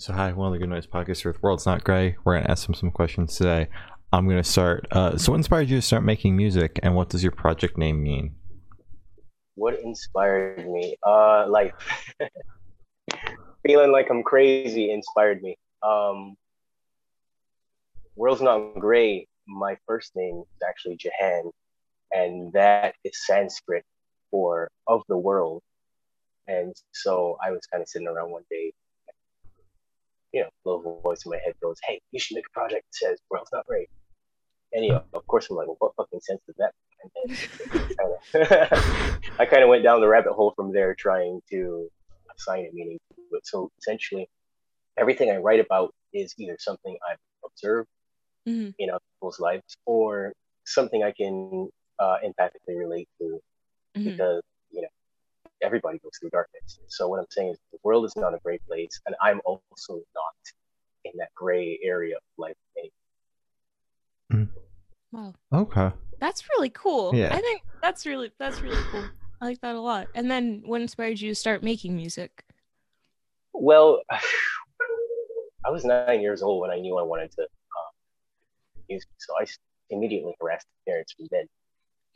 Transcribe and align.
So 0.00 0.12
hi, 0.12 0.28
of 0.28 0.52
the 0.52 0.58
Good 0.60 0.68
Noise 0.68 0.86
podcasts 0.86 1.22
here 1.22 1.32
with 1.32 1.42
World's 1.42 1.66
Not 1.66 1.82
Gray. 1.82 2.16
We're 2.22 2.36
gonna 2.36 2.48
ask 2.48 2.68
him 2.68 2.74
some 2.74 2.92
questions 2.92 3.36
today. 3.36 3.66
I'm 4.12 4.28
gonna 4.28 4.44
start. 4.44 4.86
Uh, 4.92 5.16
so, 5.16 5.32
what 5.32 5.38
inspired 5.38 5.68
you 5.68 5.78
to 5.78 5.82
start 5.82 6.04
making 6.04 6.36
music, 6.36 6.78
and 6.84 6.94
what 6.94 7.08
does 7.08 7.24
your 7.24 7.32
project 7.32 7.76
name 7.76 8.00
mean? 8.00 8.36
What 9.56 9.80
inspired 9.80 10.70
me? 10.70 10.94
Uh, 11.04 11.48
like 11.48 11.74
feeling 13.66 13.90
like 13.90 14.08
I'm 14.08 14.22
crazy 14.22 14.92
inspired 14.92 15.42
me. 15.42 15.58
Um, 15.82 16.36
World's 18.14 18.40
Not 18.40 18.78
Gray. 18.78 19.26
My 19.48 19.76
first 19.84 20.14
name 20.14 20.44
is 20.48 20.62
actually 20.64 20.96
Jahan, 20.96 21.50
and 22.12 22.52
that 22.52 22.94
is 23.02 23.26
Sanskrit 23.26 23.84
for 24.30 24.70
of 24.86 25.02
the 25.08 25.18
world. 25.18 25.60
And 26.46 26.72
so 26.92 27.36
I 27.44 27.50
was 27.50 27.66
kind 27.66 27.82
of 27.82 27.88
sitting 27.88 28.06
around 28.06 28.30
one 28.30 28.44
day 28.48 28.72
you 30.32 30.42
know, 30.42 30.48
little 30.64 31.00
voice 31.02 31.24
in 31.24 31.30
my 31.30 31.38
head 31.44 31.54
goes, 31.62 31.78
"Hey, 31.86 32.00
you 32.12 32.20
should 32.20 32.34
make 32.36 32.46
a 32.46 32.52
project 32.52 32.84
that 32.86 33.08
says 33.08 33.20
world's 33.30 33.50
not 33.52 33.66
great." 33.66 33.88
And 34.72 34.84
you 34.84 34.92
know, 34.92 35.04
of 35.14 35.26
course, 35.26 35.48
I'm 35.50 35.56
like, 35.56 35.66
"Well, 35.66 35.76
what 35.78 35.94
fucking 35.96 36.20
sense 36.20 36.40
does 36.46 36.56
that?" 36.58 36.72
And 37.02 37.12
I 39.38 39.46
kind 39.46 39.62
of 39.62 39.68
went 39.68 39.84
down 39.84 40.00
the 40.00 40.08
rabbit 40.08 40.32
hole 40.32 40.52
from 40.54 40.72
there, 40.72 40.94
trying 40.94 41.40
to 41.50 41.88
assign 42.36 42.66
a 42.66 42.70
meaning 42.72 42.98
to 43.14 43.36
it. 43.36 43.46
So 43.46 43.70
essentially, 43.78 44.28
everything 44.98 45.30
I 45.30 45.36
write 45.36 45.60
about 45.60 45.94
is 46.12 46.34
either 46.38 46.56
something 46.58 46.96
I've 47.08 47.18
observed 47.44 47.88
mm-hmm. 48.46 48.70
in 48.78 48.90
other 48.90 49.00
people's 49.14 49.40
lives 49.40 49.76
or 49.86 50.32
something 50.64 51.02
I 51.02 51.12
can 51.12 51.68
uh, 51.98 52.16
empathically 52.24 52.76
relate 52.76 53.08
to, 53.20 53.40
mm-hmm. 53.96 54.10
because 54.10 54.42
everybody 55.62 55.98
goes 55.98 56.12
through 56.20 56.30
darkness. 56.30 56.78
So 56.88 57.08
what 57.08 57.20
I'm 57.20 57.26
saying 57.30 57.50
is 57.50 57.58
the 57.72 57.78
world 57.82 58.04
is 58.04 58.14
not 58.16 58.34
a 58.34 58.38
great 58.44 58.64
place, 58.66 59.00
and 59.06 59.14
I'm 59.20 59.40
also 59.44 59.94
not 59.94 60.34
in 61.04 61.12
that 61.18 61.28
gray 61.34 61.78
area 61.82 62.16
of 62.16 62.22
life. 62.36 62.56
Mm. 64.32 64.48
Wow. 65.12 65.34
Okay. 65.52 65.90
That's 66.20 66.44
really 66.56 66.70
cool. 66.70 67.14
Yeah. 67.14 67.34
I 67.34 67.40
think 67.40 67.62
that's 67.82 68.04
really 68.06 68.30
that's 68.38 68.60
really 68.62 68.82
cool. 68.90 69.04
I 69.40 69.46
like 69.46 69.60
that 69.60 69.74
a 69.74 69.80
lot. 69.80 70.08
And 70.14 70.30
then 70.30 70.62
what 70.66 70.80
inspired 70.80 71.20
you 71.20 71.30
to 71.30 71.34
start 71.34 71.62
making 71.62 71.96
music? 71.96 72.44
Well, 73.52 74.02
I 74.10 75.70
was 75.70 75.84
nine 75.84 76.20
years 76.20 76.42
old 76.42 76.60
when 76.60 76.70
I 76.70 76.78
knew 76.78 76.98
I 76.98 77.02
wanted 77.02 77.30
to 77.32 77.42
uh, 77.42 77.90
music, 78.88 79.08
so 79.18 79.34
I 79.40 79.46
immediately 79.90 80.34
harassed 80.40 80.66
parents 80.86 81.12
from 81.12 81.28
then. 81.30 81.46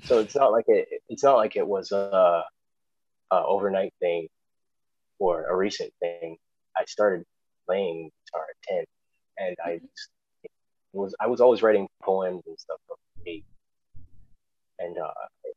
So 0.05 0.19
it's 0.19 0.35
not 0.35 0.53
like 0.53 0.65
it. 0.69 0.89
It's 1.09 1.23
not 1.23 1.37
like 1.37 1.57
it 1.57 1.67
was 1.67 1.93
uh, 1.93 2.43
uh, 3.33 3.43
overnight 3.47 3.95
thing 3.99 4.29
or 5.19 5.45
a 5.47 5.57
recent 5.57 5.93
thing. 6.01 6.37
I 6.77 6.85
started 6.85 7.25
playing 7.67 8.11
guitar 8.27 8.47
at 8.51 8.57
ten, 8.69 8.85
and 9.39 9.57
I 9.65 9.79
just, 9.79 10.09
was 10.93 11.15
I 11.21 11.27
was 11.27 11.41
always 11.41 11.63
writing 11.63 11.89
poems 12.03 12.43
and 12.47 12.59
stuff 12.59 12.79
from 12.87 12.97
eight, 13.27 13.45
and 14.79 14.97
uh, 14.99 15.11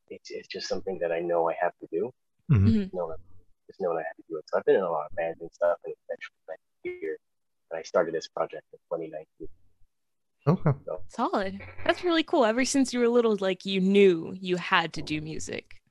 it's 0.09 0.31
it's 0.31 0.48
just 0.48 0.68
something 0.68 0.98
that 1.02 1.12
I 1.12 1.20
know 1.20 1.50
I 1.50 1.56
have 1.62 1.73
to 1.81 1.88
do. 1.92 2.12
Mm-hmm. 2.52 2.68
mm-hmm. 2.68 2.98
Know, 2.98 3.14
just 3.68 3.81
knowing 3.81 3.98
I 3.98 4.03
have 4.08 4.18
to 4.18 4.23
do 4.30 4.38
it. 4.38 4.46
So 4.48 4.58
I've 4.58 4.66
been 4.66 4.76
in 4.76 4.81
a 4.81 4.92
lot 4.92 5.08
of 5.09 5.16
bands 5.16 5.42
and 5.42 5.50
stuff, 5.52 5.78
and 5.86 5.94
eventually 6.08 6.36
here, 6.84 7.18
and 7.72 7.80
I 7.80 7.84
started 7.84 8.14
this 8.14 8.28
project 8.28 8.64
in 8.73 8.80
2019. 9.00 9.48
Okay. 10.48 10.78
So, 10.86 11.02
Solid. 11.08 11.59
That's 11.86 12.03
really 12.03 12.23
cool. 12.23 12.46
Ever 12.46 12.66
since 12.66 12.94
you 12.94 13.00
were 13.00 13.09
little, 13.09 13.36
like 13.40 13.66
you 13.66 13.81
knew 13.81 14.36
you 14.40 14.58
had 14.58 14.94
to 14.94 15.02
do 15.02 15.20
music. 15.20 15.81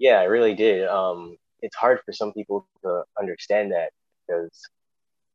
Yeah, 0.00 0.18
I 0.18 0.24
really 0.24 0.54
did. 0.54 0.88
Um, 0.88 1.36
it's 1.60 1.76
hard 1.76 2.00
for 2.04 2.12
some 2.12 2.32
people 2.32 2.66
to 2.82 3.04
understand 3.20 3.70
that 3.72 3.90
because 4.26 4.50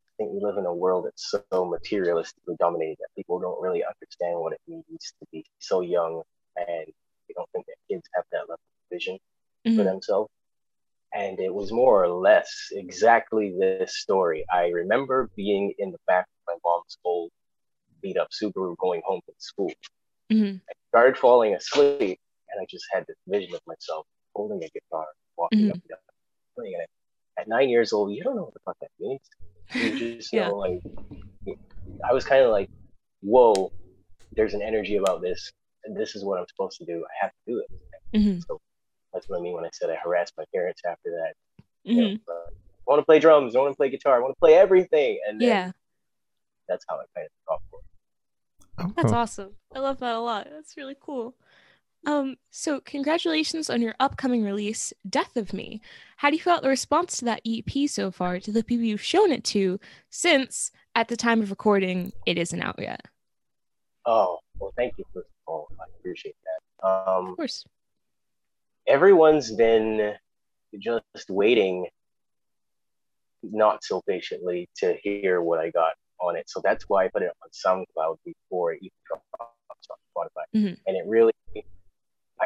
I 0.08 0.10
think 0.18 0.32
we 0.32 0.40
live 0.40 0.58
in 0.58 0.66
a 0.66 0.74
world 0.74 1.06
that's 1.06 1.30
so 1.30 1.44
materialistically 1.52 2.58
dominated 2.58 2.96
that 2.98 3.14
people 3.16 3.38
don't 3.38 3.62
really 3.62 3.84
understand 3.84 4.40
what 4.40 4.52
it 4.52 4.60
means 4.66 5.14
to 5.20 5.26
be 5.30 5.44
so 5.60 5.82
young 5.82 6.20
and 6.56 6.86
they 7.28 7.34
don't 7.34 7.48
think 7.52 7.66
that 7.66 7.76
kids 7.88 8.02
have 8.14 8.24
that 8.32 8.40
level 8.40 8.54
of 8.54 8.90
vision 8.90 9.18
mm-hmm. 9.64 9.76
for 9.78 9.84
themselves. 9.84 10.30
And 11.14 11.38
it 11.38 11.54
was 11.54 11.70
more 11.70 12.02
or 12.02 12.08
less 12.08 12.50
exactly 12.72 13.54
this 13.56 13.96
story. 13.98 14.44
I 14.52 14.68
remember 14.70 15.30
being 15.36 15.74
in 15.78 15.92
the 15.92 15.98
back 16.08 16.26
of 16.26 16.54
my 16.54 16.54
mom's 16.64 16.98
old 17.04 17.30
beat 18.02 18.16
up 18.16 18.28
Subaru 18.30 18.76
going 18.78 19.00
home 19.04 19.20
from 19.24 19.34
school. 19.38 19.72
Mm-hmm. 20.32 20.56
I 20.68 20.72
started 20.88 21.16
falling 21.16 21.54
asleep 21.54 22.18
and 22.50 22.60
I 22.60 22.66
just 22.68 22.84
had 22.92 23.04
this 23.06 23.16
vision 23.28 23.54
of 23.54 23.60
myself 23.64 24.06
holding 24.36 24.62
a 24.62 24.68
guitar, 24.68 25.06
walking 25.36 25.60
mm-hmm. 25.60 25.70
up 25.70 25.74
and 25.76 25.88
down, 25.88 25.98
playing 26.56 26.74
it. 26.80 26.90
At 27.38 27.48
nine 27.48 27.68
years 27.68 27.92
old, 27.92 28.12
you 28.12 28.22
don't 28.22 28.36
know 28.36 28.44
what 28.44 28.54
the 28.54 28.60
fuck 28.64 28.76
that 28.80 28.90
means. 29.00 29.20
You 29.74 30.16
just 30.16 30.32
yeah. 30.32 30.48
know, 30.48 30.56
like, 30.56 30.80
I 32.08 32.12
was 32.12 32.24
kind 32.24 32.42
of 32.42 32.50
like, 32.50 32.70
whoa, 33.20 33.72
there's 34.32 34.54
an 34.54 34.62
energy 34.62 34.96
about 34.96 35.22
this, 35.22 35.50
and 35.84 35.96
this 35.96 36.14
is 36.14 36.24
what 36.24 36.38
I'm 36.38 36.46
supposed 36.48 36.78
to 36.78 36.86
do. 36.86 37.04
I 37.04 37.24
have 37.24 37.30
to 37.30 37.52
do 37.52 37.58
it. 37.58 38.18
Mm-hmm. 38.18 38.40
So 38.40 38.60
that's 39.12 39.28
what 39.28 39.38
I 39.38 39.42
mean 39.42 39.54
when 39.54 39.64
I 39.64 39.70
said 39.72 39.90
I 39.90 39.96
harassed 39.96 40.34
my 40.36 40.44
parents 40.54 40.82
after 40.88 41.10
that. 41.10 41.34
Mm-hmm. 41.86 41.90
You 41.90 42.02
know, 42.02 42.18
uh, 42.28 42.50
I 42.50 42.86
want 42.86 43.00
to 43.00 43.04
play 43.04 43.18
drums. 43.18 43.56
I 43.56 43.60
want 43.60 43.72
to 43.72 43.76
play 43.76 43.90
guitar. 43.90 44.16
I 44.16 44.20
want 44.20 44.34
to 44.34 44.38
play 44.38 44.54
everything. 44.54 45.18
And 45.28 45.40
yeah, 45.40 45.72
that's 46.68 46.84
how 46.88 46.96
I 46.96 47.04
kind 47.14 47.26
of 47.26 47.32
thought 47.46 47.62
for 47.70 47.80
it. 47.80 48.94
That's 48.94 49.12
awesome. 49.12 49.54
I 49.74 49.80
love 49.80 49.98
that 50.00 50.14
a 50.14 50.20
lot. 50.20 50.48
That's 50.50 50.76
really 50.76 50.96
cool. 51.00 51.34
Um, 52.06 52.36
so 52.52 52.80
congratulations 52.80 53.68
on 53.68 53.82
your 53.82 53.96
upcoming 53.98 54.44
release, 54.44 54.92
Death 55.10 55.36
of 55.36 55.52
Me. 55.52 55.80
How 56.18 56.30
do 56.30 56.36
you 56.36 56.42
feel 56.42 56.52
about 56.52 56.62
the 56.62 56.68
response 56.68 57.16
to 57.18 57.24
that 57.24 57.42
EP 57.44 57.88
so 57.88 58.12
far 58.12 58.38
to 58.38 58.52
the 58.52 58.62
people 58.62 58.84
you've 58.84 59.02
shown 59.02 59.32
it 59.32 59.42
to, 59.44 59.80
since 60.08 60.70
at 60.94 61.08
the 61.08 61.16
time 61.16 61.42
of 61.42 61.50
recording 61.50 62.12
it 62.24 62.38
isn't 62.38 62.62
out 62.62 62.76
yet? 62.78 63.02
Oh, 64.06 64.38
well, 64.60 64.72
thank 64.76 64.94
you 64.98 65.04
first 65.12 65.26
of 65.26 65.52
all. 65.52 65.68
I 65.80 65.84
appreciate 65.98 66.36
that. 66.44 66.88
Um, 66.88 67.30
of 67.30 67.36
course. 67.36 67.64
Everyone's 68.86 69.50
been 69.50 70.14
just 70.78 71.28
waiting, 71.28 71.88
not 73.42 73.82
so 73.82 74.00
patiently, 74.08 74.68
to 74.76 74.96
hear 75.02 75.42
what 75.42 75.58
I 75.58 75.70
got 75.70 75.94
on 76.20 76.36
it. 76.36 76.48
So 76.48 76.60
that's 76.62 76.84
why 76.86 77.06
I 77.06 77.08
put 77.08 77.22
it 77.22 77.32
on 77.42 77.84
SoundCloud 77.96 78.18
before 78.24 78.74
it 78.74 78.78
even 78.80 78.92
dropped 79.08 79.24
on 79.40 79.76
Spotify. 80.16 80.44
Mm-hmm. 80.54 80.74
And 80.86 80.96
it 80.96 81.04
really 81.04 81.32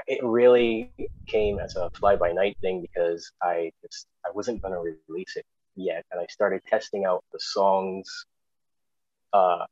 it 0.07 0.23
really 0.23 0.93
came 1.27 1.59
as 1.59 1.77
a 1.77 1.91
fly 1.99 2.17
by 2.17 2.33
night 2.33 2.57
thing 2.61 2.81
because 2.81 3.31
I 3.43 3.71
just 3.83 4.07
I 4.25 4.31
wasn't 4.33 4.63
gonna 4.63 4.81
release 4.81 5.37
it 5.37 5.45
yet, 5.77 6.05
and 6.11 6.21
I 6.21 6.27
started 6.27 6.63
testing 6.69 7.05
out 7.05 7.25
the 7.33 7.41
songs. 7.41 8.27
Uh, 9.33 9.65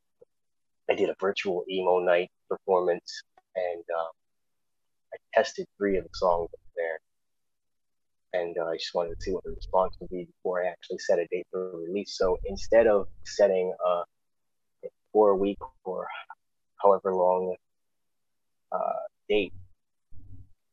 I 0.90 0.94
did 0.94 1.10
a 1.10 1.16
virtual 1.20 1.64
emo 1.70 1.98
night 2.00 2.30
performance, 2.48 3.22
and 3.54 3.84
um, 3.98 4.10
I 5.12 5.16
tested 5.34 5.66
three 5.76 5.96
of 5.96 6.04
the 6.04 6.10
songs 6.14 6.48
there, 6.76 8.40
and 8.40 8.56
uh, 8.58 8.66
I 8.66 8.76
just 8.76 8.94
wanted 8.94 9.10
to 9.10 9.16
see 9.20 9.32
what 9.32 9.44
the 9.44 9.50
response 9.50 9.94
would 10.00 10.10
be 10.10 10.24
before 10.24 10.64
I 10.64 10.68
actually 10.68 10.98
set 10.98 11.18
a 11.18 11.26
date 11.30 11.46
for 11.50 11.78
release. 11.78 12.16
So 12.16 12.38
instead 12.46 12.86
of 12.86 13.06
setting 13.24 13.72
a 13.86 14.02
four 15.12 15.36
week 15.36 15.58
or 15.84 16.06
however 16.82 17.14
long 17.14 17.54
uh, 18.72 18.92
date 19.28 19.52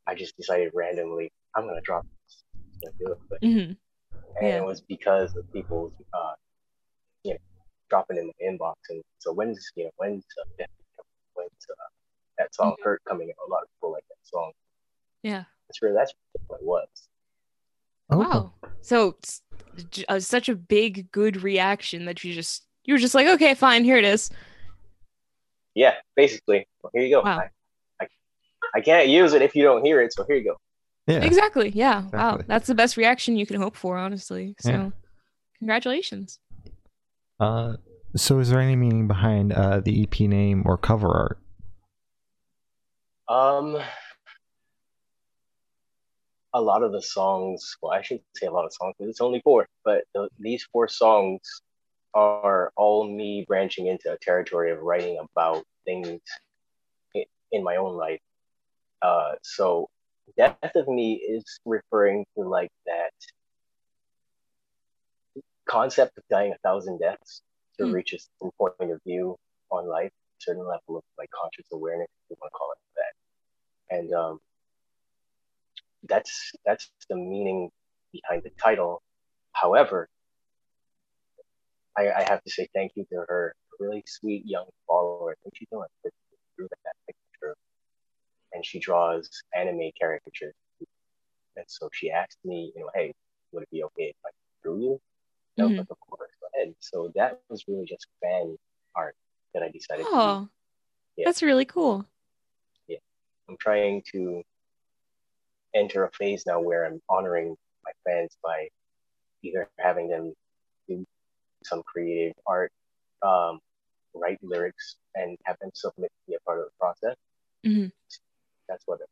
I 0.07 0.15
just 0.15 0.35
decided 0.37 0.71
randomly 0.73 1.31
I'm 1.55 1.67
gonna 1.67 1.81
drop 1.81 2.05
this. 2.27 2.43
I'm 2.53 2.79
gonna 2.81 2.93
do 2.99 3.35
it. 3.35 3.41
Mm-hmm. 3.45 3.71
And 4.39 4.47
yeah. 4.47 4.57
it 4.57 4.65
was 4.65 4.81
because 4.81 5.35
of 5.35 5.51
people's 5.53 5.93
uh, 6.13 6.33
you 7.23 7.31
know 7.31 7.37
dropping 7.89 8.17
in 8.17 8.27
the 8.27 8.45
inbox 8.45 8.75
and 8.89 9.01
so 9.19 9.31
when's 9.33 9.71
you 9.75 9.85
know 9.85 9.91
when's 9.97 10.25
uh, 10.41 10.65
when's 11.33 11.51
uh, 11.69 11.89
that 12.37 12.53
song 12.53 12.71
mm-hmm. 12.71 12.83
hurt 12.83 13.01
coming 13.07 13.29
out 13.29 13.47
a 13.47 13.51
lot 13.51 13.63
of 13.63 13.69
people 13.75 13.91
like 13.91 14.03
that 14.09 14.17
song. 14.23 14.51
Yeah. 15.23 15.43
That's 15.67 15.81
really 15.81 15.95
that's 15.95 16.13
what 16.47 16.59
it 16.59 16.65
was. 16.65 16.87
Oh. 18.09 18.17
Wow. 18.19 18.53
So 18.81 19.17
uh, 20.07 20.19
such 20.19 20.49
a 20.49 20.55
big 20.55 21.11
good 21.11 21.41
reaction 21.41 22.05
that 22.05 22.23
you 22.23 22.33
just 22.33 22.65
you 22.83 22.93
were 22.93 22.99
just 22.99 23.15
like 23.15 23.27
okay 23.27 23.55
fine 23.55 23.83
here 23.83 23.97
it 23.97 24.05
is. 24.05 24.29
Yeah, 25.73 25.95
basically. 26.15 26.67
Well, 26.81 26.91
here 26.93 27.03
you 27.03 27.15
go. 27.15 27.21
Wow. 27.21 27.39
I, 27.39 27.49
I 28.73 28.81
can't 28.81 29.07
use 29.07 29.33
it 29.33 29.41
if 29.41 29.55
you 29.55 29.63
don't 29.63 29.85
hear 29.85 30.01
it. 30.01 30.13
So 30.13 30.25
here 30.27 30.37
you 30.37 30.43
go. 30.43 30.55
Yeah. 31.07 31.23
Exactly. 31.23 31.69
Yeah. 31.69 32.05
Exactly. 32.05 32.19
Wow. 32.19 32.41
That's 32.47 32.67
the 32.67 32.75
best 32.75 32.97
reaction 32.97 33.37
you 33.37 33.45
can 33.45 33.61
hope 33.61 33.75
for, 33.75 33.97
honestly. 33.97 34.55
So 34.59 34.69
yeah. 34.69 34.89
congratulations. 35.59 36.39
Uh 37.39 37.75
so 38.15 38.39
is 38.39 38.49
there 38.49 38.59
any 38.59 38.75
meaning 38.75 39.07
behind 39.07 39.53
uh 39.53 39.81
the 39.81 40.03
EP 40.03 40.21
name 40.21 40.63
or 40.65 40.77
cover 40.77 41.11
art? 41.11 41.39
Um 43.27 43.77
a 46.53 46.61
lot 46.61 46.83
of 46.83 46.93
the 46.93 47.01
songs, 47.01 47.75
well, 47.81 47.91
I 47.91 48.01
shouldn't 48.01 48.23
say 48.33 48.47
a 48.47 48.51
lot 48.51 48.63
of 48.63 48.71
songs 48.73 48.95
because 48.97 49.09
it's 49.09 49.19
only 49.19 49.41
four, 49.43 49.67
but 49.83 50.05
the, 50.13 50.29
these 50.39 50.65
four 50.71 50.87
songs 50.87 51.41
are 52.13 52.71
all 52.77 53.05
me 53.13 53.43
branching 53.45 53.87
into 53.87 54.09
a 54.09 54.17
territory 54.21 54.71
of 54.71 54.79
writing 54.79 55.19
about 55.19 55.65
things 55.83 56.21
in 57.51 57.63
my 57.63 57.75
own 57.75 57.97
life 57.97 58.21
uh, 59.05 59.33
so 59.43 59.89
death 60.37 60.75
of 60.75 60.87
me 60.87 61.15
is 61.15 61.45
referring 61.65 62.25
to 62.37 62.43
like 62.43 62.71
that 62.87 63.13
concept 65.69 66.17
of 66.17 66.23
dying 66.29 66.53
a 66.53 66.57
thousand 66.67 66.99
deaths 66.99 67.41
to 67.77 67.85
Mm. 67.85 67.93
reach 67.93 68.13
a 68.13 68.19
certain 68.19 68.51
point 68.59 68.91
of 68.91 68.99
view 69.05 69.37
on 69.71 69.87
life, 69.87 70.11
a 70.11 70.43
certain 70.47 70.65
level 70.65 70.97
of 70.99 71.03
like 71.17 71.29
conscious 71.31 71.67
awareness, 71.73 72.07
if 72.23 72.31
you 72.31 72.37
want 72.41 72.51
to 72.51 72.57
call 72.57 72.71
it 72.73 72.79
that. 72.99 73.13
And 73.97 74.13
um, 74.13 74.39
that's 76.03 76.51
that's 76.65 76.91
the 77.09 77.15
meaning 77.17 77.69
behind 78.13 78.43
the 78.43 78.51
title. 78.61 79.01
However, 79.53 80.09
I, 81.97 82.03
I 82.11 82.23
have 82.29 82.43
to 82.43 82.51
say 82.51 82.67
thank 82.75 82.93
you 82.95 83.05
to 83.11 83.25
her 83.27 83.55
really 83.79 84.03
sweet 84.07 84.43
young 84.45 84.67
follower. 84.87 85.31
I 85.31 85.35
think 85.43 85.55
she's 85.57 85.69
doing 85.71 85.87
through 86.55 86.67
that 86.85 86.93
picture, 87.07 87.24
and 88.55 88.65
she 88.65 88.79
draws 88.79 89.29
anime 89.53 89.91
caricatures. 89.99 90.55
And 91.57 91.65
so 91.67 91.89
she 91.93 92.09
asked 92.09 92.39
me, 92.45 92.71
you 92.75 92.81
know, 92.81 92.89
hey, 92.95 93.13
would 93.51 93.63
it 93.63 93.69
be 93.69 93.83
okay 93.83 94.05
if 94.05 94.15
I 94.25 94.29
drew 94.63 94.79
you? 94.81 95.01
And 95.57 95.63
I 95.63 95.67
was 95.67 95.73
Mhm. 95.73 95.77
like, 95.79 95.91
of 95.91 95.99
course, 95.99 96.31
go 96.41 96.47
ahead. 96.55 96.75
So 96.79 97.11
that 97.15 97.41
was 97.49 97.67
really 97.67 97.85
just 97.85 98.07
fan 98.21 98.57
art 98.95 99.15
that 99.53 99.61
I 99.61 99.69
decided 99.69 100.05
to. 100.05 100.11
Oh, 100.11 100.49
Yeah. 101.17 101.25
that's 101.25 101.43
really 101.43 101.65
cool. 101.65 102.05
Yeah. 102.87 102.99
I'm 103.49 103.57
trying 103.57 104.01
to 104.13 104.43
enter 105.73 106.05
a 106.05 106.11
phase 106.13 106.45
now 106.45 106.59
where 106.61 106.85
I'm 106.85 107.01
honoring 107.09 107.57
my 107.83 107.91
fans 108.05 108.37
by 108.41 108.69
either 109.43 109.69
having 109.77 110.07
them 110.07 110.33
do 110.87 111.05
some 111.63 111.83
creative 111.83 112.35
art, 112.45 112.71
um, 113.21 113.59
write 114.13 114.39
lyrics, 114.41 114.97
and 115.15 115.37
have 115.43 115.57
them 115.59 115.71
submit 115.73 116.11
to 116.11 116.31
be 116.31 116.35
a 116.35 116.39
part 116.41 116.59
of 116.59 116.65
the 116.65 116.71
process. 116.79 117.17
Mhm. 117.65 117.91
That's 118.67 118.83
what 118.85 118.99
it, 119.01 119.07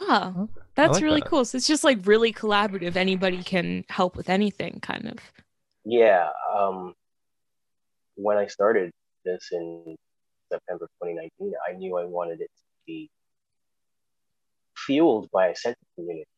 Wow, 0.00 0.48
I 0.52 0.58
that's 0.74 0.94
like 0.94 1.02
really 1.02 1.20
that. 1.20 1.28
cool. 1.30 1.44
So 1.44 1.56
it's 1.56 1.66
just 1.66 1.84
like 1.84 1.98
really 2.06 2.32
collaborative. 2.32 2.96
Anybody 2.96 3.42
can 3.42 3.84
help 3.88 4.16
with 4.16 4.28
anything, 4.28 4.80
kind 4.80 5.06
of. 5.08 5.18
yeah. 5.84 6.30
Um, 6.54 6.94
when 8.16 8.36
I 8.36 8.46
started 8.46 8.90
this 9.24 9.48
in 9.52 9.96
September 10.50 10.86
2019, 11.02 11.52
I 11.68 11.72
knew 11.74 11.96
I 11.96 12.04
wanted 12.04 12.40
it 12.40 12.50
to 12.56 12.62
be 12.86 13.10
fueled 14.76 15.30
by 15.32 15.48
a 15.48 15.56
sense 15.56 15.76
of 15.80 15.88
community. 15.96 16.28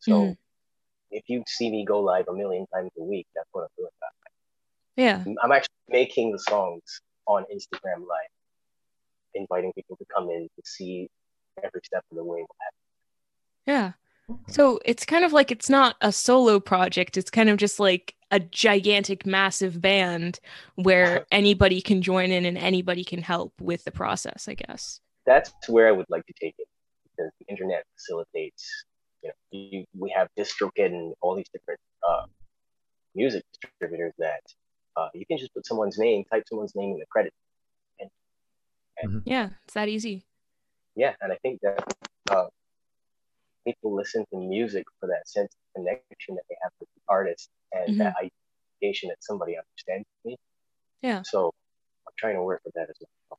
So 0.00 0.12
Mhm. 0.12 0.38
if 1.10 1.24
you 1.28 1.42
see 1.46 1.70
me 1.70 1.84
go 1.84 2.00
live 2.00 2.28
a 2.28 2.32
million 2.34 2.66
times 2.68 2.90
a 2.98 3.02
week, 3.02 3.26
that's 3.34 3.48
what 3.52 3.62
I'm 3.62 3.68
doing. 3.76 3.90
Yeah. 4.96 5.24
I'm 5.42 5.52
actually 5.52 5.74
making 5.88 6.32
the 6.32 6.38
songs 6.38 7.00
on 7.26 7.44
Instagram 7.52 8.06
Live, 8.06 8.30
inviting 9.34 9.72
people 9.74 9.96
to 9.98 10.04
come 10.06 10.30
in 10.30 10.48
to 10.56 10.62
see 10.64 11.08
every 11.64 11.80
step 11.84 12.04
of 12.10 12.16
the 12.16 12.24
way. 12.24 12.40
what 12.40 12.56
happens. 12.60 12.82
Yeah. 13.66 13.92
So 14.48 14.80
it's 14.84 15.04
kind 15.04 15.24
of 15.24 15.32
like 15.32 15.50
it's 15.50 15.70
not 15.70 15.96
a 16.00 16.10
solo 16.10 16.58
project. 16.58 17.16
It's 17.16 17.30
kind 17.30 17.48
of 17.48 17.58
just 17.58 17.78
like 17.78 18.14
a 18.30 18.40
gigantic, 18.40 19.24
massive 19.24 19.80
band 19.80 20.40
where 20.74 21.26
anybody 21.32 21.80
can 21.80 22.02
join 22.02 22.32
in 22.32 22.44
and 22.44 22.58
anybody 22.58 23.04
can 23.04 23.22
help 23.22 23.52
with 23.60 23.84
the 23.84 23.92
process, 23.92 24.48
I 24.48 24.54
guess. 24.54 25.00
That's 25.26 25.52
where 25.68 25.88
I 25.88 25.92
would 25.92 26.06
like 26.08 26.26
to 26.26 26.32
take 26.40 26.54
it 26.58 26.66
because 27.04 27.30
the 27.40 27.46
internet 27.48 27.84
facilitates. 27.96 28.84
You 29.22 29.30
know, 29.30 29.34
you, 29.50 29.84
we 29.96 30.12
have 30.16 30.28
DistroKid 30.38 30.86
and 30.86 31.14
all 31.20 31.36
these 31.36 31.48
different 31.52 31.80
uh, 32.08 32.26
music 33.14 33.44
distributors 33.60 34.12
that 34.18 34.42
uh, 34.96 35.08
you 35.14 35.24
can 35.26 35.38
just 35.38 35.54
put 35.54 35.66
someone's 35.66 35.98
name, 35.98 36.24
type 36.30 36.44
someone's 36.48 36.74
name 36.74 36.92
in 36.92 36.98
the 36.98 37.06
credit. 37.10 37.32
Yeah, 39.24 39.50
it's 39.64 39.74
that 39.74 39.88
easy. 39.88 40.25
Yeah, 40.96 41.14
and 41.20 41.30
I 41.30 41.36
think 41.42 41.60
that 41.62 41.94
uh, 42.30 42.46
people 43.66 43.94
listen 43.94 44.24
to 44.32 44.38
music 44.38 44.86
for 44.98 45.06
that 45.08 45.28
sense 45.28 45.52
of 45.52 45.82
connection 45.82 46.34
that 46.36 46.44
they 46.48 46.56
have 46.62 46.72
with 46.80 46.88
the 46.94 47.02
artist 47.08 47.50
and 47.72 48.00
that 48.00 48.14
identification 48.18 49.10
that 49.10 49.18
somebody 49.20 49.56
understands 49.58 50.06
me. 50.24 50.36
Yeah. 51.02 51.22
So 51.22 51.52
I'm 52.06 52.14
trying 52.18 52.36
to 52.36 52.42
work 52.42 52.62
with 52.64 52.74
that 52.74 52.88
as 52.88 52.96
well. 53.30 53.38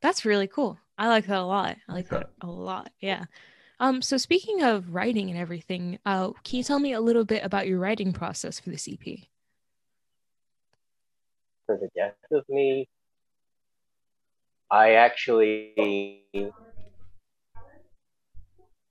That's 0.00 0.24
really 0.24 0.46
cool. 0.46 0.78
I 0.98 1.08
like 1.08 1.26
that 1.26 1.38
a 1.38 1.44
lot. 1.44 1.76
I 1.88 1.92
like 1.92 2.08
that 2.10 2.30
a 2.40 2.46
lot. 2.46 2.90
Yeah. 3.00 3.24
Um, 3.80 4.00
so 4.02 4.16
speaking 4.16 4.62
of 4.62 4.94
writing 4.94 5.30
and 5.30 5.38
everything, 5.38 5.98
uh, 6.06 6.30
can 6.44 6.58
you 6.58 6.62
tell 6.62 6.78
me 6.78 6.92
a 6.92 7.00
little 7.00 7.24
bit 7.24 7.44
about 7.44 7.66
your 7.66 7.80
writing 7.80 8.12
process 8.12 8.60
for 8.60 8.70
this 8.70 8.88
EP? 8.88 9.18
For 11.66 11.76
the 11.78 11.88
death 11.96 12.14
of 12.30 12.44
me, 12.48 12.88
I 14.72 14.94
actually 14.94 15.74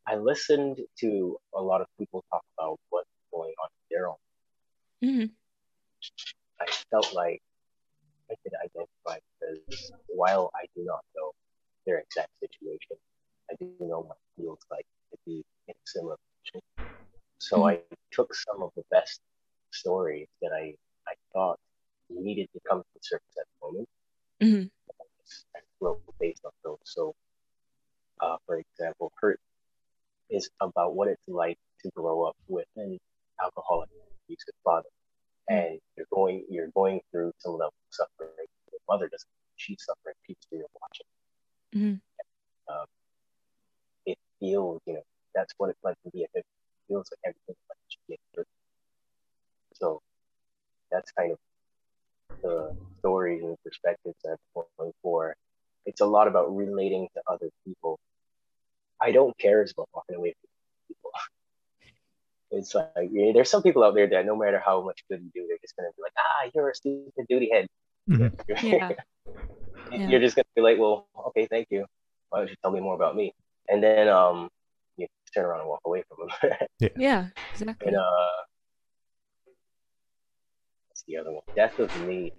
I 0.07 0.15
listened 0.15 0.79
to 0.99 1.37
a 1.55 1.61
lot 1.61 1.81
of 1.81 1.87
people 1.99 2.23
talk 2.31 2.43
about 2.57 2.79
what's 2.89 3.09
going 3.31 3.53
on 3.63 3.69
in 3.69 3.85
their 3.91 4.07
own. 4.09 4.17
hmm 5.01 5.25
I 6.59 6.65
felt 6.91 7.13
like 7.13 7.41
I 8.31 8.35
could 8.43 8.53
identify 8.63 9.19
because 9.39 9.91
while 10.07 10.51
I 10.55 10.65
do 10.75 10.83
not 10.85 11.03
know 11.15 11.31
their 11.85 11.99
exact 11.99 12.29
situation, 12.39 12.97
I 13.51 13.55
do 13.59 13.69
know 13.79 14.01
what 14.01 14.17
it 14.17 14.41
feels 14.41 14.59
like 14.71 14.85
to 15.11 15.17
be 15.25 15.43
in 15.67 15.73
a 15.73 15.85
similar 15.85 16.17
position. 16.17 16.61
So 17.39 17.63
Mhm. 17.63 17.67
I 17.67 17.79
took 18.11 18.33
some 18.33 18.61
of 18.63 18.71
the 18.75 18.83
best 18.91 19.19
stories 19.71 20.27
that 20.41 20.51
I, 20.53 20.75
I 21.07 21.15
thought 21.33 21.59
needed 22.09 22.47
to 22.53 22.59
come 22.69 22.81
to 22.81 22.87
the 22.95 23.01
surface 23.03 23.37
at 23.39 23.45
the 23.47 23.67
moment 23.67 23.87
hmm 24.41 24.63
and 25.55 25.63
based 26.19 26.41
on 26.45 26.51
those. 26.63 26.77
So, 26.83 27.15
uh, 28.21 28.37
for 28.45 28.59
example, 28.59 29.11
Hurt 29.19 29.39
is 30.29 30.49
about 30.61 30.95
what 30.95 31.07
it's 31.07 31.27
like 31.27 31.57
to 31.83 31.91
grow 31.95 32.23
up 32.23 32.35
with 32.47 32.67
an 32.77 32.99
alcoholic 33.41 33.89
abusive 34.25 34.53
father, 34.63 34.89
and 35.49 35.79
you're 35.97 36.07
going 36.13 36.45
you're 36.49 36.69
going 36.75 37.01
through 37.11 37.33
some 37.39 37.53
level 37.53 37.67
of 37.67 37.91
suffering. 37.91 38.47
Your 38.71 38.79
mother 38.89 39.09
doesn't; 39.09 39.27
she's 39.57 39.83
suffering. 39.85 40.15
People 40.27 40.43
you're 40.51 40.67
watching. 40.81 41.07
Mhm. 41.75 42.01
Um, 42.67 42.85
it 44.05 44.17
feels, 44.39 44.81
you 44.85 44.93
know, 44.93 45.03
that's 45.35 45.53
what 45.57 45.69
it's 45.69 45.83
like 45.83 45.97
to 46.03 46.09
be 46.11 46.23
a 46.23 46.27
victim. 46.33 46.43
It 46.43 46.93
feels 46.93 47.09
like 47.11 47.19
everything's 47.25 47.57
like 47.69 47.77
it's 47.87 47.97
being 48.07 48.19
hurt. 48.35 48.47
So 49.73 50.01
that's 50.91 51.11
kind 51.11 51.31
of 51.33 51.39
the 52.43 52.73
stories 52.99 53.43
and 53.43 53.57
perspectives 53.63 54.15
that 54.23 54.37
I'm 54.55 54.63
going 54.77 54.93
for. 55.01 55.35
It's 55.85 56.00
a 56.00 56.00
lot 56.11 56.27
about 56.27 56.55
relating 56.55 57.07
to 57.15 57.21
other 57.27 57.49
people. 57.65 57.99
I 59.01 59.11
don't 59.11 59.35
care 59.37 59.63
as 59.63 59.71
about 59.71 59.89
walking 59.93 60.15
away 60.17 60.33
from 60.39 60.49
people. 60.87 61.11
It's 62.53 62.75
like 62.75 62.91
yeah, 63.11 63.31
there's 63.33 63.49
some 63.49 63.63
people 63.63 63.81
out 63.81 63.95
there 63.95 64.07
that 64.07 64.25
no 64.25 64.35
matter 64.35 64.59
how 64.59 64.81
much 64.83 64.99
good 65.09 65.21
you 65.23 65.31
do, 65.33 65.47
they're 65.47 65.57
just 65.61 65.73
gonna 65.77 65.87
be 65.95 66.01
like, 66.03 66.11
ah, 66.19 66.49
you're 66.53 66.69
a 66.69 66.75
stupid 66.75 67.25
duty 67.29 67.49
head. 67.51 67.67
Mhm. 68.09 68.29
Yeah. 68.61 68.91
Yeah. 69.89 70.07
You're 70.09 70.19
just 70.19 70.35
gonna 70.35 70.43
be 70.55 70.61
like, 70.61 70.77
well, 70.77 71.07
okay, 71.27 71.47
thank 71.47 71.67
you. 71.69 71.85
Why 72.29 72.39
don't 72.39 72.49
you 72.49 72.55
tell 72.61 72.71
me 72.71 72.81
more 72.81 72.95
about 72.95 73.15
me? 73.15 73.33
And 73.69 73.81
then 73.81 74.09
um, 74.09 74.49
you 74.97 75.07
turn 75.33 75.45
around 75.45 75.61
and 75.61 75.69
walk 75.69 75.81
away 75.85 76.03
from 76.09 76.27
them. 76.27 76.89
Yeah, 76.97 77.27
exactly. 77.53 77.87
and 77.87 77.97
uh, 77.97 78.39
what's 80.89 81.03
the 81.07 81.17
other 81.17 81.31
one? 81.31 81.43
Death 81.55 81.79
of 81.79 81.89
Me 82.07 82.31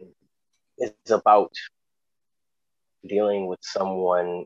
is 0.79 0.93
about 1.11 1.53
dealing 3.09 3.47
with 3.47 3.59
someone 3.63 4.45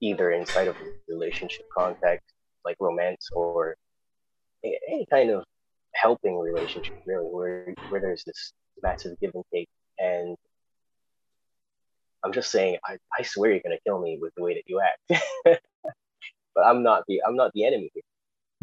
either 0.00 0.30
inside 0.32 0.68
of 0.68 0.76
a 0.80 1.12
relationship 1.12 1.66
context, 1.76 2.32
like 2.64 2.76
romance, 2.80 3.28
or 3.34 3.76
any 4.64 5.06
kind 5.10 5.30
of 5.30 5.44
helping 5.94 6.38
relationship, 6.38 6.96
really, 7.06 7.24
where 7.26 7.74
where 7.88 8.00
there's 8.00 8.24
this 8.24 8.52
massive 8.82 9.18
give 9.20 9.32
and 9.34 9.44
take. 9.52 9.68
And 9.98 10.36
I'm 12.24 12.32
just 12.32 12.50
saying, 12.50 12.78
I, 12.84 12.96
I 13.18 13.22
swear 13.22 13.50
you're 13.52 13.60
gonna 13.60 13.78
kill 13.86 14.00
me 14.00 14.18
with 14.20 14.32
the 14.36 14.42
way 14.42 14.54
that 14.54 14.64
you 14.66 14.80
act. 14.80 15.22
but 16.54 16.62
I'm 16.64 16.82
not 16.82 17.04
the 17.08 17.22
I'm 17.26 17.36
not 17.36 17.52
the 17.54 17.64
enemy 17.64 17.90
here. 17.94 18.02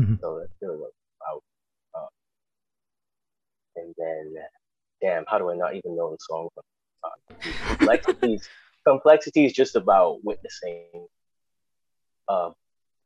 Mhm. 0.08 0.20
So 0.20 0.40
that's 0.40 0.52
really 0.62 0.78
what 0.78 0.90
it's 0.90 0.98
about. 1.22 1.44
Uh, 1.94 2.08
and 3.76 3.94
then, 3.98 4.34
damn, 5.02 5.26
how 5.28 5.38
do 5.38 5.50
I 5.52 5.56
not 5.56 5.76
even 5.76 5.96
know 5.96 6.12
the 6.12 6.18
song? 6.22 6.50
Complexities, 7.42 8.48
complexity 8.86 9.46
is 9.46 9.54
just 9.54 9.76
about 9.76 10.24
witnessing 10.24 11.08
uh, 12.28 12.52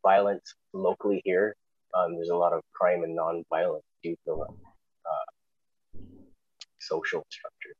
violence 0.03 0.55
locally 0.73 1.21
here. 1.23 1.55
Um, 1.93 2.15
there's 2.15 2.29
a 2.29 2.35
lot 2.35 2.53
of 2.53 2.61
crime 2.73 3.03
and 3.03 3.15
non-violence 3.15 3.83
due 4.03 4.15
to 4.25 4.33
uh, 4.33 5.97
social 6.79 7.25
structure, 7.29 7.75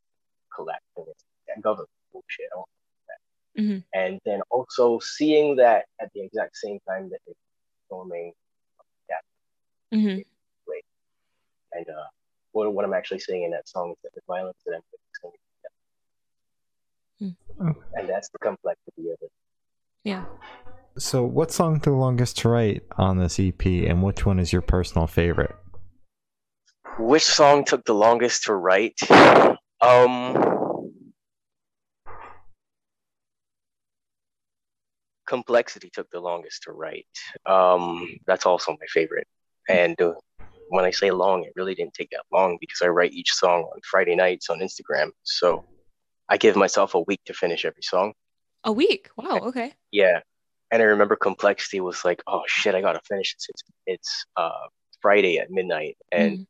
collectivism, 0.55 1.13
and 1.53 1.61
government 1.63 1.89
bullshit. 2.13 2.47
I 2.53 2.57
won't 2.57 2.67
go 2.67 3.61
into 3.61 3.73
Mhm. 3.73 3.83
And 3.93 4.19
then 4.25 4.41
also 4.49 4.99
seeing 4.99 5.55
that 5.57 5.85
at 6.01 6.11
the 6.13 6.21
exact 6.21 6.57
same 6.57 6.79
time 6.87 7.09
that 7.09 7.19
it's 7.27 7.39
storming 7.87 8.33
hmm 9.91 10.19
and 11.75 11.87
uh, 11.89 12.07
what, 12.53 12.73
what 12.73 12.85
I'm 12.85 12.93
actually 12.93 13.19
saying 13.19 13.43
in 13.43 13.51
that 13.51 13.67
song 13.67 13.91
is 13.91 13.97
that 14.03 14.13
the 14.15 14.21
violence 14.27 14.57
that 14.65 14.75
I'm 14.75 14.81
witnessing 17.19 17.35
is 17.59 17.75
death. 17.75 17.75
and 17.93 18.09
that's 18.09 18.29
the 18.29 18.39
complexity 18.39 19.09
of 19.11 19.17
it. 19.21 19.31
Yeah. 20.03 20.25
So, 20.97 21.23
what 21.23 21.51
song 21.51 21.75
took 21.75 21.83
the 21.83 21.91
longest 21.91 22.37
to 22.39 22.49
write 22.49 22.83
on 22.97 23.17
this 23.17 23.39
EP, 23.39 23.65
and 23.65 24.01
which 24.01 24.25
one 24.25 24.39
is 24.39 24.53
your 24.53 24.61
personal 24.61 25.07
favorite? 25.07 25.55
which 26.97 27.23
song 27.23 27.65
took 27.65 27.83
the 27.85 27.93
longest 27.93 28.43
to 28.43 28.55
write? 28.55 28.99
Um, 29.81 31.13
complexity 35.27 35.89
took 35.93 36.09
the 36.11 36.19
longest 36.19 36.63
to 36.63 36.71
write. 36.71 37.05
Um, 37.45 38.17
that's 38.25 38.45
also 38.45 38.71
my 38.71 38.85
favorite. 38.93 39.27
And 39.67 39.99
uh, 40.01 40.13
when 40.69 40.85
I 40.85 40.91
say 40.91 41.11
long, 41.11 41.43
it 41.43 41.51
really 41.55 41.75
didn't 41.75 41.93
take 41.93 42.09
that 42.11 42.23
long 42.31 42.57
because 42.61 42.81
I 42.81 42.87
write 42.87 43.13
each 43.13 43.33
song 43.33 43.63
on 43.63 43.79
Friday 43.83 44.15
nights 44.15 44.49
on 44.49 44.59
Instagram. 44.59 45.09
So 45.23 45.65
I 46.29 46.37
give 46.37 46.55
myself 46.55 46.95
a 46.95 47.01
week 47.01 47.21
to 47.25 47.33
finish 47.33 47.65
every 47.65 47.83
song. 47.83 48.13
A 48.63 48.71
week? 48.71 49.09
Wow. 49.15 49.39
Okay. 49.43 49.73
Yeah. 49.91 50.21
And 50.71 50.81
I 50.81 50.85
remember 50.85 51.15
complexity 51.15 51.79
was 51.79 52.03
like, 52.03 52.23
oh 52.27 52.43
shit, 52.47 52.75
I 52.75 52.81
gotta 52.81 53.01
finish 53.07 53.35
this. 53.35 53.47
It's, 53.49 53.63
it's 53.85 54.25
uh, 54.35 54.67
Friday 55.01 55.37
at 55.37 55.51
midnight, 55.51 55.97
and 56.11 56.39
mm. 56.39 56.47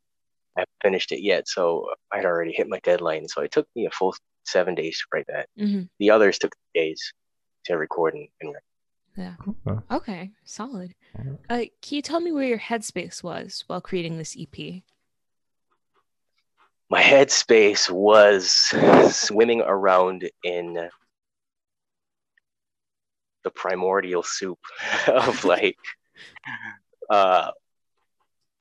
I 0.56 0.60
haven't 0.60 0.82
finished 0.82 1.12
it 1.12 1.22
yet. 1.22 1.46
So 1.46 1.90
I'd 2.10 2.24
already 2.24 2.52
hit 2.52 2.68
my 2.68 2.80
deadline. 2.80 3.28
So 3.28 3.42
it 3.42 3.52
took 3.52 3.68
me 3.76 3.86
a 3.86 3.90
full 3.90 4.14
seven 4.44 4.74
days 4.74 4.98
to 4.98 5.04
write 5.12 5.26
that. 5.28 5.48
Mm-hmm. 5.58 5.82
The 5.98 6.10
others 6.10 6.38
took 6.38 6.54
days 6.74 7.12
to 7.66 7.76
record 7.76 8.14
and, 8.14 8.28
and 8.40 8.54
write. 8.54 8.62
Yeah. 9.16 9.34
Okay. 9.90 10.30
Solid. 10.44 10.94
Uh, 11.48 11.64
can 11.80 11.96
you 11.96 12.02
tell 12.02 12.20
me 12.20 12.32
where 12.32 12.44
your 12.46 12.58
headspace 12.58 13.22
was 13.22 13.64
while 13.66 13.80
creating 13.80 14.18
this 14.18 14.36
EP? 14.38 14.82
My 16.88 17.02
headspace 17.02 17.90
was 17.90 18.52
swimming 19.14 19.60
around 19.60 20.28
in 20.44 20.88
the 23.42 23.50
primordial 23.50 24.22
soup 24.22 24.58
of 25.06 25.44
like 25.44 25.76
uh 27.10 27.50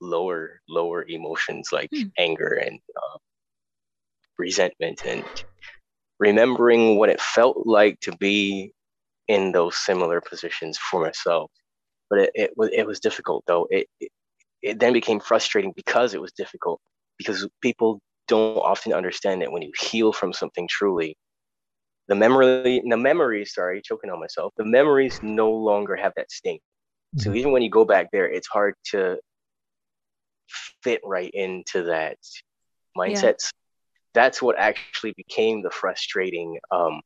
lower 0.01 0.61
lower 0.69 1.03
emotions 1.07 1.69
like 1.71 1.89
hmm. 1.91 2.03
anger 2.17 2.53
and 2.53 2.79
uh, 2.95 3.17
resentment 4.37 5.03
and 5.05 5.23
remembering 6.19 6.97
what 6.97 7.09
it 7.09 7.21
felt 7.21 7.65
like 7.65 7.99
to 8.01 8.15
be 8.17 8.71
in 9.27 9.51
those 9.51 9.77
similar 9.77 10.21
positions 10.21 10.77
for 10.77 11.01
myself. 11.01 11.51
But 12.09 12.19
it, 12.19 12.31
it 12.35 12.51
was 12.55 12.69
it 12.71 12.85
was 12.85 12.99
difficult 12.99 13.43
though. 13.47 13.67
It, 13.69 13.87
it 13.99 14.11
it 14.61 14.79
then 14.79 14.93
became 14.93 15.19
frustrating 15.19 15.73
because 15.75 16.13
it 16.13 16.21
was 16.21 16.31
difficult 16.31 16.79
because 17.17 17.47
people 17.61 18.01
don't 18.27 18.57
often 18.57 18.93
understand 18.93 19.41
that 19.41 19.51
when 19.51 19.61
you 19.61 19.71
heal 19.79 20.11
from 20.11 20.33
something 20.33 20.67
truly, 20.67 21.17
the 22.07 22.15
memory 22.15 22.81
the 22.87 22.97
memories, 22.97 23.53
sorry, 23.53 23.81
choking 23.83 24.09
on 24.09 24.19
myself, 24.19 24.53
the 24.57 24.65
memories 24.65 25.19
no 25.21 25.51
longer 25.51 25.95
have 25.95 26.13
that 26.17 26.31
sting. 26.31 26.57
Mm-hmm. 26.57 27.19
So 27.19 27.33
even 27.33 27.51
when 27.51 27.61
you 27.61 27.69
go 27.69 27.85
back 27.85 28.09
there, 28.11 28.29
it's 28.29 28.47
hard 28.47 28.75
to 28.91 29.17
fit 30.83 31.01
right 31.03 31.31
into 31.33 31.83
that 31.83 32.17
mindset. 32.97 33.23
Yeah. 33.23 33.49
That's 34.13 34.41
what 34.41 34.57
actually 34.57 35.13
became 35.17 35.61
the 35.61 35.71
frustrating 35.71 36.57
um, 36.71 37.01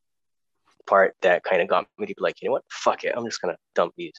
part 0.86 1.14
that 1.22 1.42
kind 1.42 1.60
of 1.60 1.68
got 1.68 1.86
me 1.98 2.06
to 2.06 2.14
be 2.14 2.22
like, 2.22 2.36
you 2.40 2.48
know 2.48 2.52
what, 2.52 2.64
fuck 2.70 3.04
it, 3.04 3.14
I'm 3.16 3.24
just 3.24 3.40
gonna 3.40 3.56
dump 3.74 3.94
these. 3.96 4.12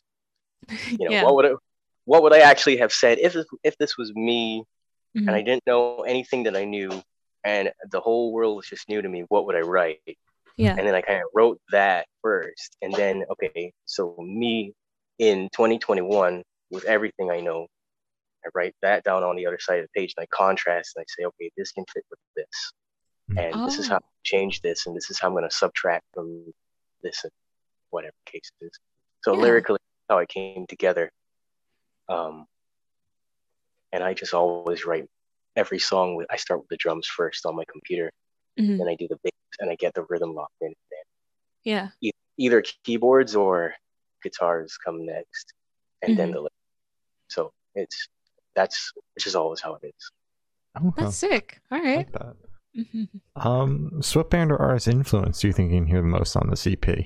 You 0.88 1.10
know, 1.10 1.12
yeah. 1.12 1.24
what 1.24 1.36
would 1.36 1.46
I, 1.46 1.54
what 2.06 2.24
would 2.24 2.34
I 2.34 2.40
actually 2.40 2.78
have 2.78 2.92
said 2.92 3.18
if 3.20 3.36
if 3.64 3.78
this 3.78 3.98
was 3.98 4.14
me 4.14 4.64
mm-hmm. 5.16 5.28
and 5.28 5.36
I 5.36 5.42
didn't 5.42 5.66
know 5.66 6.02
anything 6.02 6.44
that 6.44 6.56
I 6.56 6.66
knew 6.66 7.02
and 7.44 7.72
the 7.90 8.00
whole 8.00 8.32
world 8.32 8.58
was 8.58 8.68
just 8.68 8.90
new 8.90 9.02
to 9.02 9.10
me? 9.10 9.26
What 9.30 9.46
would 9.46 9.56
I 9.56 9.62
write? 9.62 10.18
Yeah. 10.58 10.76
And 10.78 10.88
then 10.88 10.96
I 10.96 11.02
kind 11.02 11.20
of 11.20 11.30
wrote 11.34 11.60
that 11.72 12.08
first, 12.22 12.78
and 12.82 12.94
then 12.94 13.24
okay, 13.32 13.74
so 13.86 14.16
me 14.20 14.74
in 15.18 15.50
2021 15.54 16.44
with 16.70 16.86
everything 16.86 17.32
I 17.32 17.40
know, 17.40 17.68
I 18.46 18.50
write 18.54 18.76
that 18.82 19.04
down 19.04 19.24
on 19.24 19.36
the 19.36 19.46
other 19.46 19.60
side 19.60 19.80
of 19.80 19.88
the 19.94 20.00
page 20.00 20.14
and 20.18 20.24
I 20.24 20.28
contrast 20.36 20.94
and 20.96 21.04
I 21.04 21.06
say, 21.08 21.26
okay, 21.26 21.52
this 21.58 21.72
can 21.72 21.86
fit 21.94 22.06
with 22.10 22.20
this 22.36 22.74
and 23.38 23.56
oh. 23.56 23.66
this 23.66 23.78
is 23.78 23.88
how 23.88 23.98
I 23.98 24.00
change 24.24 24.62
this, 24.62 24.86
and 24.86 24.96
this 24.96 25.10
is 25.10 25.20
how 25.20 25.28
I'm 25.28 25.34
going 25.34 25.48
to 25.48 25.56
subtract 25.56 26.06
from 26.14 26.54
this, 27.04 27.24
and 27.24 27.32
whatever 27.90 28.14
case 28.26 28.52
it 28.60 28.66
is. 28.66 28.72
So 29.24 29.34
yeah. 29.34 29.42
lyrically, 29.42 29.80
how 30.10 30.18
it 30.20 30.30
came 30.30 30.66
together. 30.68 31.12
Um, 32.10 32.46
and 33.92 34.04
I 34.04 34.14
just 34.14 34.34
always 34.34 34.86
write 34.86 35.06
every 35.56 35.80
song 35.80 36.16
with. 36.16 36.28
I 36.30 36.38
start 36.38 36.62
with 36.62 36.70
the 36.70 36.78
drums 36.78 37.08
first 37.08 37.46
on 37.46 37.56
my 37.56 37.64
computer, 37.72 38.12
mm-hmm. 38.60 38.78
then 38.78 38.88
I 38.88 38.96
do 38.96 39.08
the 39.08 39.18
bass, 39.24 39.32
and 39.60 39.70
I 39.70 39.76
get 39.76 39.94
the 39.94 40.06
rhythm 40.10 40.34
locked 40.34 40.54
in. 40.62 40.74
yeah. 41.64 41.90
E- 42.02 42.12
either 42.38 42.64
keyboards 42.84 43.36
or 43.36 43.76
guitars 44.24 44.78
come 44.84 45.06
next, 45.06 45.54
and 46.02 46.12
mm-hmm. 46.12 46.18
then 46.18 46.32
the. 46.32 46.50
So 47.30 47.52
it's 47.76 48.08
that's 48.56 48.92
which 49.16 49.28
is 49.28 49.36
always 49.36 49.62
how 49.62 49.76
it 49.76 49.88
is. 49.88 50.94
That's 50.98 51.18
sick. 51.18 51.60
All 51.72 51.80
right. 51.80 52.08
Like 52.14 52.36
Mm-hmm. 52.78 53.04
Um, 53.36 54.02
so 54.02 54.20
what 54.20 54.30
band 54.30 54.52
or 54.52 54.58
artist 54.58 54.88
influence 54.88 55.40
do 55.40 55.48
you 55.48 55.54
think 55.54 55.72
you 55.72 55.80
can 55.80 55.88
hear 55.88 56.02
the 56.02 56.08
most 56.08 56.36
on 56.36 56.50
the 56.50 56.72
EP? 56.72 57.06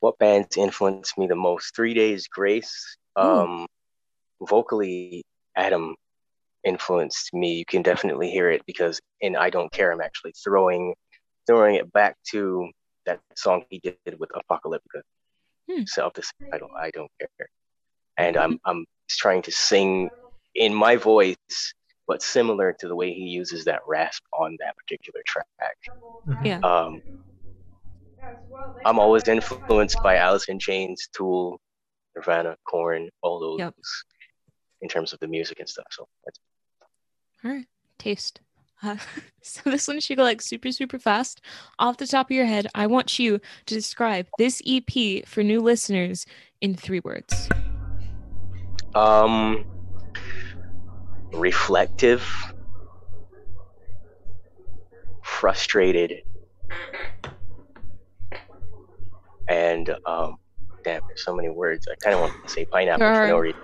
What 0.00 0.18
bands 0.18 0.56
influenced 0.56 1.18
me 1.18 1.26
the 1.26 1.36
most? 1.36 1.74
Three 1.76 1.94
Days 1.94 2.26
Grace. 2.26 2.96
Um, 3.16 3.66
vocally, 4.40 5.22
Adam 5.56 5.94
influenced 6.64 7.32
me. 7.32 7.54
You 7.54 7.64
can 7.64 7.82
definitely 7.82 8.30
hear 8.30 8.50
it 8.50 8.62
because 8.66 9.00
in 9.20 9.36
I 9.36 9.50
Don't 9.50 9.72
Care, 9.72 9.92
I'm 9.92 10.00
actually 10.00 10.32
throwing 10.42 10.94
throwing 11.46 11.76
it 11.76 11.92
back 11.92 12.16
to 12.30 12.68
that 13.06 13.20
song 13.34 13.64
he 13.70 13.78
did 13.78 14.18
with 14.18 14.30
Apocalyptica. 14.30 15.02
Hmm. 15.70 15.84
Self 15.84 16.14
this 16.14 16.30
title, 16.50 16.68
I 16.78 16.90
Don't 16.90 17.10
Care. 17.18 17.48
And 18.16 18.36
I'm 18.36 18.58
I'm 18.64 18.84
trying 19.08 19.42
to 19.42 19.52
sing 19.52 20.10
in 20.54 20.74
my 20.74 20.96
voice 20.96 21.36
but 22.10 22.24
similar 22.24 22.72
to 22.72 22.88
the 22.88 22.96
way 22.96 23.12
he 23.12 23.22
uses 23.22 23.64
that 23.64 23.78
rasp 23.86 24.24
on 24.32 24.56
that 24.58 24.76
particular 24.76 25.20
track. 25.24 25.46
Mm-hmm. 26.26 26.44
Yeah. 26.44 26.58
Um, 26.58 27.00
I'm 28.84 28.98
always 28.98 29.28
influenced 29.28 30.02
by 30.02 30.16
Alice 30.16 30.48
in 30.48 30.58
Chains, 30.58 31.08
Tool, 31.14 31.60
Nirvana, 32.16 32.56
Korn, 32.66 33.10
all 33.22 33.38
those 33.38 33.60
yep. 33.60 33.74
In 34.82 34.88
terms 34.88 35.12
of 35.12 35.20
the 35.20 35.28
music 35.28 35.58
and 35.60 35.68
stuff. 35.68 35.86
So 35.90 36.08
that's 36.24 36.38
all 37.44 37.50
right. 37.52 37.66
Taste. 37.98 38.40
Uh, 38.82 38.96
so 39.42 39.60
this 39.68 39.86
one 39.86 40.00
should 40.00 40.16
go 40.16 40.22
like 40.22 40.40
super 40.40 40.72
super 40.72 40.98
fast. 40.98 41.42
Off 41.78 41.98
the 41.98 42.06
top 42.06 42.28
of 42.28 42.30
your 42.30 42.46
head, 42.46 42.66
I 42.74 42.86
want 42.86 43.18
you 43.18 43.38
to 43.66 43.74
describe 43.74 44.26
this 44.38 44.62
EP 44.66 45.22
for 45.26 45.42
new 45.42 45.60
listeners 45.60 46.24
in 46.62 46.74
three 46.74 47.00
words. 47.00 47.50
Um, 48.94 49.66
reflective, 51.34 52.26
frustrated, 55.22 56.22
and 59.46 59.94
um, 60.06 60.36
damn, 60.84 61.02
there's 61.06 61.22
so 61.22 61.36
many 61.36 61.50
words. 61.50 61.86
I 61.86 61.96
kind 61.96 62.14
of 62.14 62.20
want 62.22 62.32
to 62.44 62.50
say 62.50 62.64
pineapple 62.64 63.06
for 63.06 63.26
no 63.26 63.38
reason. 63.40 63.60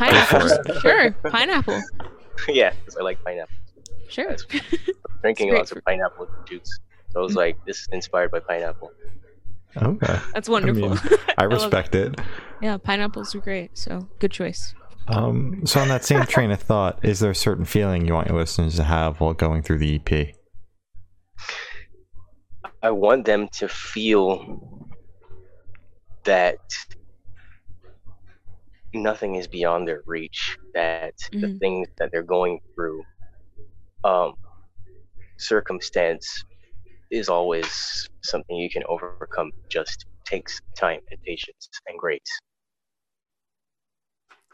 Pineapple, 0.00 0.74
sure, 0.80 1.10
pineapple. 1.30 1.82
yeah, 2.48 2.70
because 2.70 2.96
I 2.96 3.02
like 3.02 3.22
pineapple. 3.22 3.54
Sure. 4.08 4.34
drinking 5.20 5.52
lots 5.52 5.72
of 5.72 5.84
pineapple 5.84 6.26
juice. 6.46 6.78
So 7.10 7.20
I 7.20 7.22
was 7.22 7.34
like, 7.34 7.62
this 7.66 7.80
is 7.82 7.88
inspired 7.92 8.30
by 8.30 8.40
pineapple. 8.40 8.92
Okay. 9.76 10.18
That's 10.32 10.48
wonderful. 10.48 10.84
I, 10.86 10.88
mean, 10.88 11.18
I 11.38 11.44
respect 11.44 11.94
I 11.94 11.98
it. 11.98 12.20
Yeah, 12.62 12.78
pineapples 12.78 13.34
are 13.34 13.40
great. 13.40 13.76
So 13.76 14.08
good 14.20 14.30
choice. 14.30 14.74
Um, 15.06 15.66
so 15.66 15.80
on 15.80 15.88
that 15.88 16.02
same 16.02 16.24
train 16.24 16.50
of 16.50 16.62
thought, 16.62 17.04
is 17.04 17.20
there 17.20 17.32
a 17.32 17.34
certain 17.34 17.66
feeling 17.66 18.06
you 18.06 18.14
want 18.14 18.28
your 18.28 18.38
listeners 18.38 18.76
to 18.76 18.84
have 18.84 19.20
while 19.20 19.34
going 19.34 19.60
through 19.60 19.80
the 19.80 19.96
EP? 19.96 20.34
I 22.82 22.90
want 22.90 23.26
them 23.26 23.48
to 23.48 23.68
feel 23.68 24.88
that 26.24 26.56
nothing 28.94 29.36
is 29.36 29.46
beyond 29.46 29.86
their 29.86 30.02
reach, 30.06 30.58
that 30.74 31.14
mm-hmm. 31.32 31.40
the 31.40 31.58
things 31.58 31.88
that 31.98 32.10
they're 32.12 32.22
going 32.22 32.60
through, 32.74 33.02
um, 34.04 34.34
circumstance 35.38 36.44
is 37.10 37.28
always 37.28 38.08
something 38.22 38.56
you 38.56 38.70
can 38.70 38.82
overcome. 38.88 39.50
Just 39.68 40.06
takes 40.24 40.60
time 40.76 41.00
and 41.10 41.20
patience 41.22 41.68
and 41.86 41.98
grace. 41.98 42.20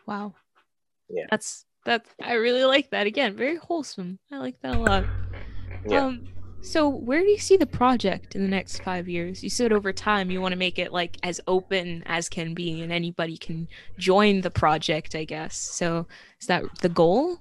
Wow. 0.07 0.35
Yeah. 1.09 1.25
That's 1.31 1.65
that 1.85 2.07
I 2.23 2.35
really 2.35 2.65
like 2.65 2.91
that. 2.91 3.07
Again, 3.07 3.37
very 3.37 3.57
wholesome. 3.57 4.19
I 4.33 4.39
like 4.39 4.61
that 4.63 4.77
a 4.77 4.79
lot. 4.79 5.05
Yeah. 5.87 6.07
Um 6.07 6.29
so 6.67 6.89
where 6.89 7.21
do 7.21 7.29
you 7.29 7.39
see 7.39 7.57
the 7.57 7.67
project 7.67 8.35
in 8.35 8.43
the 8.43 8.49
next 8.49 8.83
five 8.83 9.09
years? 9.09 9.43
You 9.43 9.51
said 9.51 9.73
over 9.73 9.93
time 9.93 10.31
you 10.31 10.41
want 10.41 10.53
to 10.53 10.59
make 10.59 10.79
it 10.79 10.93
like 10.93 11.17
as 11.23 11.41
open 11.47 12.03
as 12.07 12.29
can 12.29 12.55
be 12.55 12.83
and 12.83 12.93
anybody 12.93 13.37
can 13.37 13.69
join 13.99 14.41
the 14.41 14.51
project, 14.51 15.15
I 15.15 15.25
guess. 15.25 15.57
So 15.57 16.07
is 16.41 16.49
that 16.49 16.65
the 16.81 16.89
goal? 16.89 17.39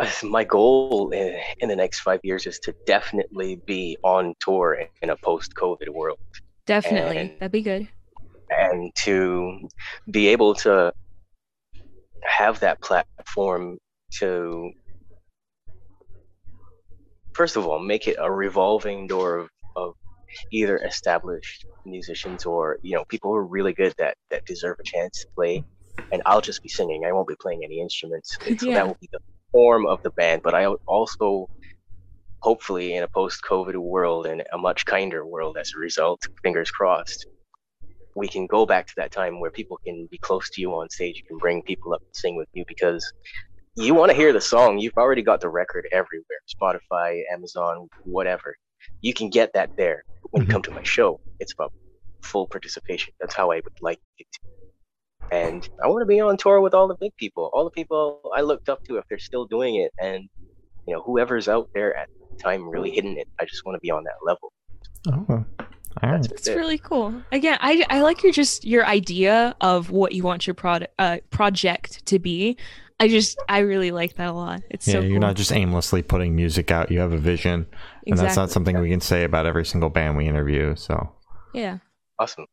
My 0.22 0.44
goal 0.44 1.10
in, 1.10 1.38
in 1.58 1.68
the 1.68 1.76
next 1.76 2.00
five 2.00 2.20
years 2.22 2.46
is 2.46 2.58
to 2.60 2.74
definitely 2.86 3.56
be 3.66 3.98
on 4.02 4.34
tour 4.40 4.82
in 5.02 5.10
a 5.10 5.16
post 5.16 5.54
COVID 5.54 5.90
world. 5.90 6.18
Definitely. 6.64 7.18
And, 7.18 7.30
That'd 7.38 7.52
be 7.52 7.62
good. 7.62 7.86
And 8.48 8.94
to 9.04 9.68
be 10.10 10.28
able 10.28 10.54
to 10.56 10.92
have 12.22 12.60
that 12.60 12.80
platform 12.80 13.78
to 14.18 14.72
first 17.34 17.56
of 17.56 17.66
all, 17.66 17.78
make 17.80 18.08
it 18.08 18.16
a 18.20 18.30
revolving 18.32 19.06
door 19.06 19.38
of, 19.38 19.50
of 19.76 19.94
either 20.52 20.78
established 20.78 21.66
musicians 21.86 22.44
or 22.46 22.78
you 22.82 22.96
know 22.96 23.04
people 23.08 23.30
who 23.32 23.36
are 23.36 23.46
really 23.46 23.72
good 23.74 23.94
that 23.98 24.16
that 24.30 24.44
deserve 24.46 24.76
a 24.80 24.84
chance 24.84 25.20
to 25.22 25.28
play. 25.36 25.64
And 26.12 26.22
I'll 26.26 26.42
just 26.42 26.62
be 26.62 26.68
singing. 26.68 27.04
I 27.06 27.12
won't 27.12 27.28
be 27.28 27.36
playing 27.40 27.62
any 27.64 27.80
instruments. 27.80 28.38
So 28.58 28.70
Yeah. 28.70 28.74
that 28.74 28.86
will 28.88 28.98
be 29.00 29.08
the 29.12 29.20
form 29.52 29.86
of 29.86 30.00
the 30.04 30.10
band. 30.12 30.42
But 30.44 30.54
I 30.54 30.66
also, 30.86 31.48
hopefully, 32.42 32.94
in 32.94 33.02
a 33.04 33.08
post-COVID 33.08 33.76
world 33.76 34.26
and 34.26 34.42
a 34.52 34.58
much 34.58 34.84
kinder 34.86 35.26
world 35.26 35.56
as 35.58 35.72
a 35.76 35.80
result, 35.80 36.22
fingers 36.42 36.70
crossed, 36.70 37.26
we 38.14 38.28
can 38.28 38.46
go 38.46 38.66
back 38.66 38.86
to 38.88 38.94
that 38.96 39.12
time 39.12 39.40
where 39.40 39.50
people 39.50 39.78
can 39.86 40.08
be 40.10 40.18
close 40.18 40.50
to 40.50 40.60
you 40.60 40.72
on 40.72 40.90
stage. 40.90 41.16
You 41.18 41.24
can 41.28 41.38
bring 41.38 41.62
people 41.62 41.94
up 41.94 42.00
to 42.02 42.18
sing 42.20 42.36
with 42.36 42.48
you 42.54 42.64
because 42.68 43.04
you 43.76 43.94
want 43.94 44.10
to 44.10 44.16
hear 44.16 44.32
the 44.32 44.40
song. 44.40 44.78
You've 44.78 44.96
already 44.96 45.22
got 45.22 45.40
the 45.40 45.48
record 45.48 45.86
everywhere 45.92 46.38
Spotify, 46.54 47.22
Amazon, 47.32 47.88
whatever. 48.04 48.54
You 49.00 49.14
can 49.14 49.30
get 49.30 49.52
that 49.54 49.70
there. 49.76 50.04
When 50.30 50.42
you 50.42 50.48
Mhm. 50.48 50.52
come 50.52 50.62
to 50.62 50.70
my 50.72 50.82
show, 50.82 51.20
it's 51.40 51.52
about 51.52 51.72
full 52.22 52.46
participation. 52.46 53.12
That's 53.20 53.34
how 53.34 53.50
I 53.50 53.56
would 53.56 53.80
like 53.80 53.98
it 54.18 54.26
to. 54.32 54.38
And 55.30 55.68
I 55.82 55.88
want 55.88 56.02
to 56.02 56.06
be 56.06 56.20
on 56.20 56.36
tour 56.36 56.60
with 56.60 56.74
all 56.74 56.86
the 56.88 56.96
big 57.00 57.16
people, 57.16 57.50
all 57.54 57.64
the 57.64 57.70
people 57.70 58.20
I 58.36 58.42
looked 58.42 58.68
up 58.68 58.84
to 58.84 58.96
if 58.98 59.04
they're 59.08 59.18
still 59.18 59.46
doing 59.46 59.76
it. 59.76 59.92
And, 60.00 60.28
you 60.86 60.94
know, 60.94 61.02
whoever's 61.02 61.48
out 61.48 61.70
there 61.74 61.96
at 61.96 62.08
the 62.30 62.42
time 62.42 62.68
really 62.68 62.90
hitting 62.90 63.16
it, 63.16 63.28
I 63.40 63.44
just 63.44 63.64
want 63.64 63.76
to 63.76 63.80
be 63.80 63.90
on 63.90 64.04
that 64.04 64.16
level. 64.24 64.52
Oh, 65.08 65.24
all 65.28 65.36
right. 65.38 66.22
That's 66.22 66.32
It's 66.32 66.48
it. 66.48 66.56
really 66.56 66.78
cool. 66.78 67.22
Again, 67.32 67.58
I 67.60 67.84
I 67.90 68.02
like 68.02 68.22
your 68.22 68.32
just 68.32 68.64
your 68.64 68.86
idea 68.86 69.56
of 69.60 69.90
what 69.90 70.12
you 70.12 70.22
want 70.22 70.46
your 70.46 70.54
product 70.54 70.92
uh, 70.98 71.18
project 71.30 72.04
to 72.06 72.18
be. 72.18 72.56
I 73.02 73.08
just 73.08 73.36
I 73.48 73.58
really 73.60 73.90
like 73.90 74.14
that 74.14 74.28
a 74.28 74.32
lot. 74.32 74.62
It's 74.70 74.86
Yeah, 74.86 74.94
so 74.94 75.00
you're 75.00 75.18
not 75.18 75.34
just 75.34 75.50
aimlessly 75.50 76.02
putting 76.02 76.36
music 76.36 76.70
out. 76.70 76.88
You 76.92 77.00
have 77.00 77.12
a 77.12 77.18
vision, 77.18 77.66
and 78.06 78.16
that's 78.16 78.36
not 78.36 78.50
something 78.52 78.78
we 78.78 78.90
can 78.90 79.00
say 79.00 79.24
about 79.24 79.44
every 79.44 79.64
single 79.64 79.90
band 79.90 80.16
we 80.16 80.28
interview. 80.28 80.76
So, 80.76 81.12
Yeah. 81.52 81.78
Awesome. 82.20 82.46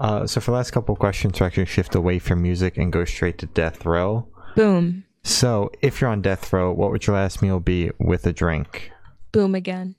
uh, 0.00 0.26
so 0.26 0.40
for 0.40 0.50
the 0.50 0.56
last 0.56 0.72
couple 0.72 0.92
of 0.92 0.98
questions, 0.98 1.38
we're 1.40 1.46
actually 1.46 1.66
shift 1.66 1.94
away 1.94 2.18
from 2.18 2.42
music 2.42 2.76
and 2.76 2.92
go 2.92 3.04
straight 3.04 3.38
to 3.38 3.46
death 3.46 3.86
row. 3.86 4.26
Boom. 4.56 5.04
So, 5.22 5.70
if 5.82 6.00
you're 6.00 6.10
on 6.10 6.20
death 6.20 6.52
row, 6.52 6.72
what 6.72 6.90
would 6.90 7.06
your 7.06 7.14
last 7.14 7.40
meal 7.40 7.60
be 7.60 7.92
with 8.00 8.26
a 8.26 8.32
drink? 8.32 8.90
Boom 9.30 9.54
again. 9.54 9.94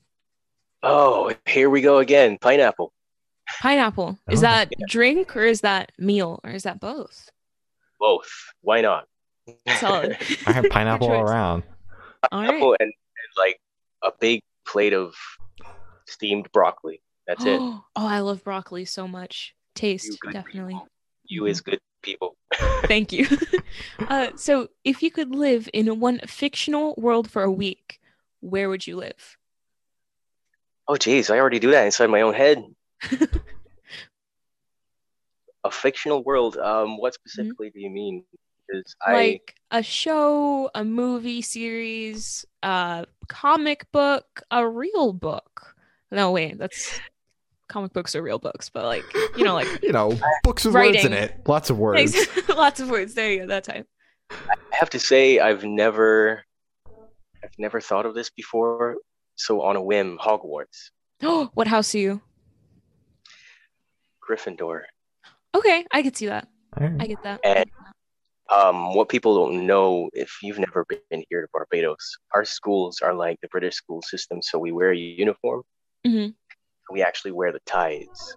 Oh, 0.84 1.34
here 1.46 1.69
we 1.69 1.79
go 1.81 2.00
again. 2.00 2.38
Pineapple. 2.39 2.91
Pineapple. 3.62 4.17
Is 4.29 4.39
Oh. 4.39 4.41
that 4.48 4.69
drink 4.89 5.36
or 5.38 5.43
is 5.43 5.62
that 5.62 5.93
meal 5.98 6.39
or 6.43 6.51
is 6.51 6.63
that 6.63 6.79
both? 6.81 7.29
Both. 8.00 8.29
Why 8.62 8.81
not? 8.81 9.05
Solid. 9.79 10.18
I 10.46 10.51
have 10.51 10.70
pineapple 10.70 11.08
all 11.08 11.13
Good 11.13 11.22
choice. 11.24 11.29
around. 11.32 11.63
All 12.32 12.41
right. 12.41 12.48
Pineapple 12.48 12.75
and, 12.79 12.88
and 12.88 13.38
like 13.38 13.60
a 14.03 14.12
big 14.20 14.41
plate 14.65 14.94
of 14.94 15.13
steamed 16.08 16.51
broccoli. 16.51 17.01
That's 17.27 17.46
it. 17.46 17.62
Oh, 17.96 18.08
I 18.08 18.20
love 18.20 18.44
broccoli 18.44 18.86
so 18.86 19.08
much. 19.08 19.56
Taste, 19.75 20.18
You 20.24 20.32
definitely. 20.32 20.74
people. 20.74 20.88
You 21.25 21.46
is 21.48 21.60
good 21.62 21.79
people. 22.01 22.38
Thank 22.86 23.12
you. 23.12 23.27
uh, 24.08 24.29
so, 24.36 24.70
if 24.86 25.03
you 25.03 25.12
could 25.12 25.36
live 25.36 25.68
in 25.74 26.00
one 26.00 26.20
fictional 26.25 26.96
world 26.98 27.29
for 27.29 27.44
a 27.44 27.51
week, 27.51 28.00
where 28.39 28.70
would 28.70 28.88
you 28.88 28.96
live? 28.96 29.38
Oh, 30.88 30.96
geez, 30.96 31.29
I 31.29 31.39
already 31.39 31.60
do 31.60 31.72
that 31.72 31.86
inside 31.86 32.10
my 32.10 32.22
own 32.22 32.34
head. 32.34 32.63
a 35.63 35.72
fictional 35.72 36.24
world. 36.24 36.58
Um, 36.58 36.98
what 36.98 37.13
specifically 37.13 37.70
do 37.70 37.79
you 37.79 37.89
mean? 37.89 38.24
Because 38.70 38.96
I 39.06 39.14
like 39.14 39.56
a 39.72 39.82
show, 39.84 40.70
a 40.76 40.84
movie 40.84 41.42
series, 41.42 42.46
a 42.64 43.06
comic 43.28 43.92
book, 43.92 44.42
a 44.52 44.68
real 44.68 45.14
book. 45.14 45.76
No, 46.12 46.32
wait, 46.32 46.58
that's 46.58 47.00
comic 47.68 47.94
books 47.94 48.16
are 48.16 48.22
real 48.22 48.40
books, 48.40 48.70
but 48.70 48.86
like 48.86 49.05
you 49.38 49.44
know, 49.44 49.53
like 49.53 49.68
You 49.84 49.92
know, 49.92 50.18
books 50.44 50.66
with 50.66 50.74
words 50.74 51.05
in 51.05 51.14
it. 51.14 51.36
Lots 51.48 51.70
of 51.70 51.77
words. 51.77 52.16
lots 52.50 52.79
of 52.79 52.90
words. 52.90 53.14
There 53.14 53.32
you 53.32 53.40
go. 53.42 53.48
That 53.48 53.64
time. 53.64 53.86
I 54.32 54.55
have 54.72 54.90
to 54.92 55.00
say 55.00 55.40
I've 55.40 55.64
never, 55.64 56.44
I've 57.44 57.58
never 57.58 57.82
thought 57.82 58.05
of 58.05 58.14
this 58.14 58.29
before. 58.29 58.98
So 59.36 59.62
on 59.62 59.75
a 59.75 59.82
whim, 59.82 60.18
Hogwarts, 60.22 60.90
Oh, 61.24 61.50
what 61.53 61.68
house 61.68 61.96
are 61.96 62.00
you? 62.00 62.22
Gryffindor. 64.27 64.82
Okay, 65.55 65.86
I 65.92 66.03
could 66.03 66.16
see 66.16 66.27
that. 66.27 66.48
All 66.79 66.88
right. 66.88 67.01
I 67.01 67.08
get 67.08 67.24
that. 67.24 67.40
And 67.44 67.70
um, 68.55 68.94
what 68.96 69.09
people 69.09 69.35
don't 69.35 69.66
know, 69.68 70.09
if 70.14 70.38
you've 70.42 70.59
never 70.59 70.85
been 70.90 71.24
here 71.29 71.42
to 71.42 71.48
Barbados, 71.53 72.18
our 72.33 72.46
schools 72.46 73.00
are 73.01 73.14
like 73.14 73.38
the 73.42 73.48
British 73.50 73.75
school 73.75 74.01
system. 74.01 74.42
So 74.42 74.57
we 74.57 74.72
wear 74.72 74.92
a 74.92 74.98
uniform. 74.98 75.64
Mhm. 76.05 76.35
We 76.92 77.03
actually 77.03 77.31
wear 77.31 77.51
the 77.51 77.59
ties 77.66 78.35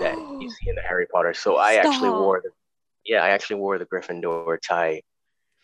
that 0.00 0.16
you 0.40 0.48
see 0.62 0.70
in 0.70 0.76
the 0.76 0.82
Harry 0.82 1.06
Potter. 1.12 1.34
So 1.34 1.56
I 1.56 1.74
actually 1.74 2.10
wore 2.10 2.40
the, 2.42 2.50
yeah, 3.04 3.22
I 3.24 3.30
actually 3.30 3.56
wore 3.56 3.78
the 3.78 3.86
Gryffindor 3.86 4.58
tie 4.66 5.02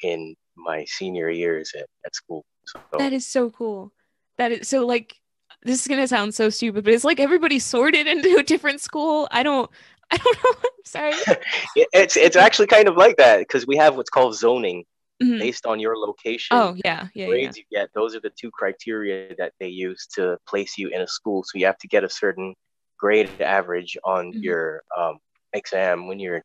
in 0.02 0.34
my 0.56 0.84
senior 0.86 1.30
years 1.30 1.72
at, 1.76 1.86
at 2.04 2.14
school. 2.14 2.44
So 2.66 2.80
That 2.98 3.12
is 3.12 3.26
so 3.26 3.50
cool. 3.50 3.92
That 4.38 4.50
is 4.52 4.68
so 4.68 4.84
like 4.86 5.14
this 5.62 5.80
is 5.80 5.88
gonna 5.88 6.08
sound 6.08 6.34
so 6.34 6.50
stupid, 6.50 6.84
but 6.84 6.92
it's 6.92 7.04
like 7.04 7.20
everybody's 7.20 7.64
sorted 7.64 8.06
into 8.14 8.36
a 8.36 8.42
different 8.42 8.80
school. 8.80 9.28
I 9.30 9.42
don't 9.42 9.70
I 10.10 10.16
don't 10.16 10.36
know. 10.44 10.52
I'm 10.64 10.84
sorry. 10.84 11.12
it's 11.92 12.16
it's 12.16 12.36
actually 12.36 12.66
kind 12.66 12.88
of 12.88 12.96
like 12.96 13.16
that 13.16 13.38
because 13.38 13.66
we 13.66 13.76
have 13.76 13.96
what's 13.96 14.10
called 14.10 14.36
zoning 14.36 14.84
Mhm. 15.22 15.38
based 15.38 15.66
on 15.66 15.78
your 15.80 15.96
location. 15.96 16.56
Oh 16.56 16.74
yeah, 16.84 17.08
yeah, 17.14 17.26
yeah. 17.26 17.28
grades 17.28 17.56
you 17.56 17.64
get, 17.70 17.88
those 17.94 18.14
are 18.16 18.20
the 18.20 18.30
two 18.30 18.50
criteria 18.50 19.34
that 19.36 19.52
they 19.60 19.68
use 19.68 20.06
to 20.14 20.36
place 20.48 20.76
you 20.76 20.88
in 20.88 21.00
a 21.02 21.06
school. 21.06 21.44
So 21.44 21.58
you 21.58 21.66
have 21.66 21.78
to 21.78 21.88
get 21.88 22.04
a 22.04 22.10
certain 22.10 22.54
grade 22.98 23.30
average 23.40 23.96
on 24.04 24.32
Mhm. 24.32 24.42
your 24.42 24.82
um, 24.96 25.18
exam 25.52 26.06
when 26.08 26.18
you're 26.18 26.42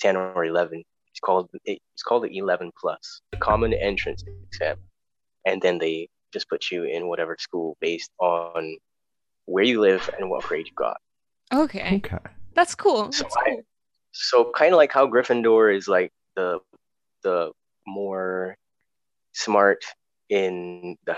10 0.00 0.16
or 0.16 0.44
11. 0.44 0.82
It's 1.10 1.20
called 1.20 1.50
it's 1.64 2.02
called 2.04 2.24
the 2.24 2.36
11 2.36 2.70
plus, 2.80 3.20
the 3.32 3.38
common 3.38 3.72
entrance 3.74 4.22
exam, 4.52 4.76
and 5.44 5.60
then 5.60 5.78
they 5.78 6.08
just 6.32 6.48
put 6.48 6.70
you 6.70 6.84
in 6.84 7.08
whatever 7.08 7.36
school 7.40 7.76
based 7.80 8.12
on 8.20 8.76
where 9.46 9.64
you 9.64 9.80
live 9.80 10.08
and 10.18 10.30
what 10.30 10.44
grade 10.44 10.66
you 10.66 10.72
got. 10.76 10.98
Okay. 11.52 11.96
Okay. 11.96 12.18
That's 12.58 12.74
cool. 12.74 13.12
So 13.12 13.22
That's 13.22 13.36
I- 13.36 13.50
cool. 13.50 13.62
So 14.10 14.50
kind 14.56 14.72
of 14.72 14.78
like 14.78 14.92
how 14.92 15.06
Gryffindor 15.06 15.72
is 15.76 15.86
like 15.86 16.10
the 16.34 16.58
the 17.22 17.52
more 17.86 18.56
smart 19.32 19.84
in 20.28 20.96
the 21.06 21.16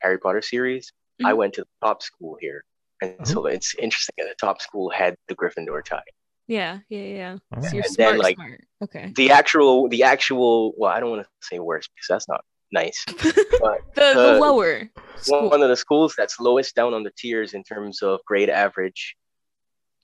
Harry 0.00 0.18
Potter 0.18 0.40
series. 0.40 0.90
I 1.22 1.32
Mhm. 1.32 1.36
went 1.36 1.52
to 1.54 1.62
the 1.62 1.86
top 1.86 2.02
school 2.02 2.38
here, 2.40 2.64
and 3.02 3.26
so 3.28 3.44
it's 3.46 3.74
interesting 3.74 4.14
that 4.18 4.28
the 4.28 4.34
top 4.46 4.62
school 4.62 4.88
had 4.88 5.14
the 5.28 5.34
Gryffindor 5.36 5.84
tie. 5.84 6.00
Yeah, 6.46 6.78
yeah, 6.88 7.00
yeah. 7.20 7.32
All 7.54 7.60
So 7.60 7.66
right. 7.66 7.74
you're 7.74 7.84
And 7.84 7.94
then, 7.96 8.08
smart, 8.14 8.18
like- 8.26 8.36
smart. 8.36 8.60
Okay. 8.84 9.12
The 9.14 9.30
actual, 9.30 9.88
the 9.90 10.02
actual. 10.04 10.72
Well, 10.78 10.90
I 10.90 11.00
don't 11.00 11.10
want 11.10 11.24
to 11.24 11.28
say 11.42 11.58
worse 11.58 11.86
because 11.88 12.06
that's 12.08 12.28
not 12.28 12.42
nice. 12.72 13.04
But 13.64 13.78
the 13.94 14.14
the 14.14 14.36
uh, 14.36 14.38
lower 14.46 14.88
school. 15.16 15.50
one 15.50 15.60
of 15.62 15.68
the 15.68 15.76
schools 15.76 16.14
that's 16.16 16.40
lowest 16.40 16.74
down 16.74 16.94
on 16.94 17.02
the 17.02 17.12
tiers 17.20 17.52
in 17.52 17.62
terms 17.64 18.00
of 18.02 18.20
grade 18.24 18.48
average, 18.48 19.16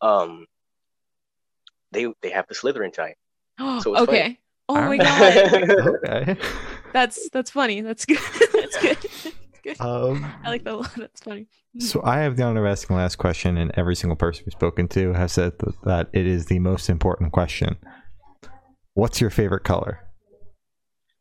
um, 0.02 0.44
they 1.94 2.06
they 2.22 2.30
have 2.30 2.46
the 2.48 2.54
Slytherin 2.54 2.92
tie. 2.92 3.14
so 3.58 3.94
it's 3.94 4.02
okay. 4.02 4.38
Oh 4.68 4.74
my 4.74 4.80
Alright. 4.98 5.00
god. 5.00 5.70
Okay. 6.04 6.36
That's 6.92 7.28
that's 7.30 7.50
funny. 7.50 7.80
That's 7.80 8.04
good. 8.04 8.18
that's 8.52 8.78
good. 8.80 8.96
That's 9.02 9.30
good. 9.64 9.80
Um, 9.80 10.24
I 10.44 10.48
like 10.50 10.62
that 10.64 10.74
a 10.74 10.76
lot. 10.76 10.94
That's 10.96 11.20
funny. 11.22 11.46
so 11.80 12.00
I 12.04 12.18
have 12.18 12.36
the 12.36 12.44
honor 12.44 12.64
of 12.64 12.70
asking 12.70 12.94
the 12.96 13.02
last 13.02 13.16
question, 13.16 13.56
and 13.58 13.72
every 13.74 13.96
single 13.96 14.14
person 14.16 14.44
we've 14.46 14.52
spoken 14.52 14.86
to 14.88 15.12
has 15.14 15.32
said 15.32 15.58
that, 15.58 15.74
that 15.84 16.08
it 16.12 16.24
is 16.26 16.46
the 16.46 16.60
most 16.60 16.88
important 16.88 17.32
question. 17.32 17.76
What's 18.94 19.20
your 19.20 19.30
favorite 19.30 19.64
color? 19.64 19.98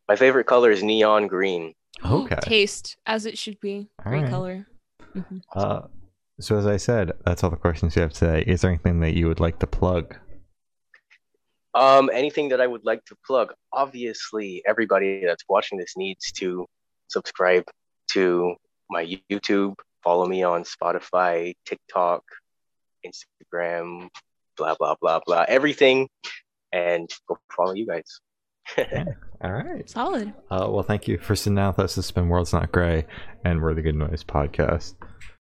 My 0.08 0.16
favorite 0.16 0.46
color 0.46 0.70
is 0.72 0.84
neon 0.84 1.28
green. 1.28 1.74
Okay. 2.06 2.36
Taste 2.42 2.98
as 3.08 3.26
it 3.26 3.38
should 3.38 3.60
be. 3.62 3.88
Great 4.04 4.18
Alright. 4.18 4.30
color. 4.30 4.68
Mhm. 5.16 5.42
Uh, 5.56 5.82
so 6.40 6.58
as 6.58 6.68
I 6.68 6.78
said, 6.78 7.14
that's 7.26 7.44
all 7.44 7.50
the 7.50 7.56
questions 7.56 7.96
you 7.96 8.02
have 8.02 8.14
today. 8.14 8.44
Is 8.46 8.62
there 8.62 8.70
anything 8.72 9.00
that 9.00 9.14
you 9.16 9.28
would 9.28 9.40
like 9.40 9.60
to 9.60 9.68
plug? 9.68 10.18
Um, 11.76 12.10
anything 12.14 12.50
that 12.50 12.62
I 12.62 12.68
would 12.68 12.86
like 12.86 13.04
to 13.06 13.16
plug? 13.26 13.54
Obviously, 13.72 14.62
everybody 14.66 15.24
that's 15.26 15.44
watching 15.50 15.78
this 15.78 15.94
needs 15.98 16.32
to 16.34 16.68
subscribe 17.08 17.66
to 18.12 18.56
my 18.90 19.18
YouTube, 19.32 19.76
follow 20.04 20.26
me 20.26 20.44
on 20.44 20.64
Spotify, 20.64 21.56
TikTok, 21.66 22.24
Instagram, 23.06 24.10
blah 24.58 24.76
blah 24.76 24.96
blah 25.02 25.20
blah, 25.26 25.46
everything, 25.48 26.10
and 26.72 27.10
go 27.28 27.38
follow 27.56 27.74
you 27.74 27.88
guys. 27.88 28.20
All 29.42 29.52
right. 29.52 29.90
Solid. 29.90 30.34
Uh, 30.50 30.68
well, 30.70 30.84
thank 30.84 31.08
you 31.08 31.18
for 31.18 31.36
sitting 31.36 31.56
down 31.56 31.74
with 31.76 31.80
us. 31.80 31.96
This 31.96 32.06
has 32.06 32.12
been 32.12 32.30
World's 32.30 32.54
Not 32.54 32.72
Gray 32.72 33.06
and 33.44 33.62
We're 33.62 33.74
the 33.74 33.82
Good 33.82 33.96
Noise 33.96 34.24
podcast. 34.24 34.94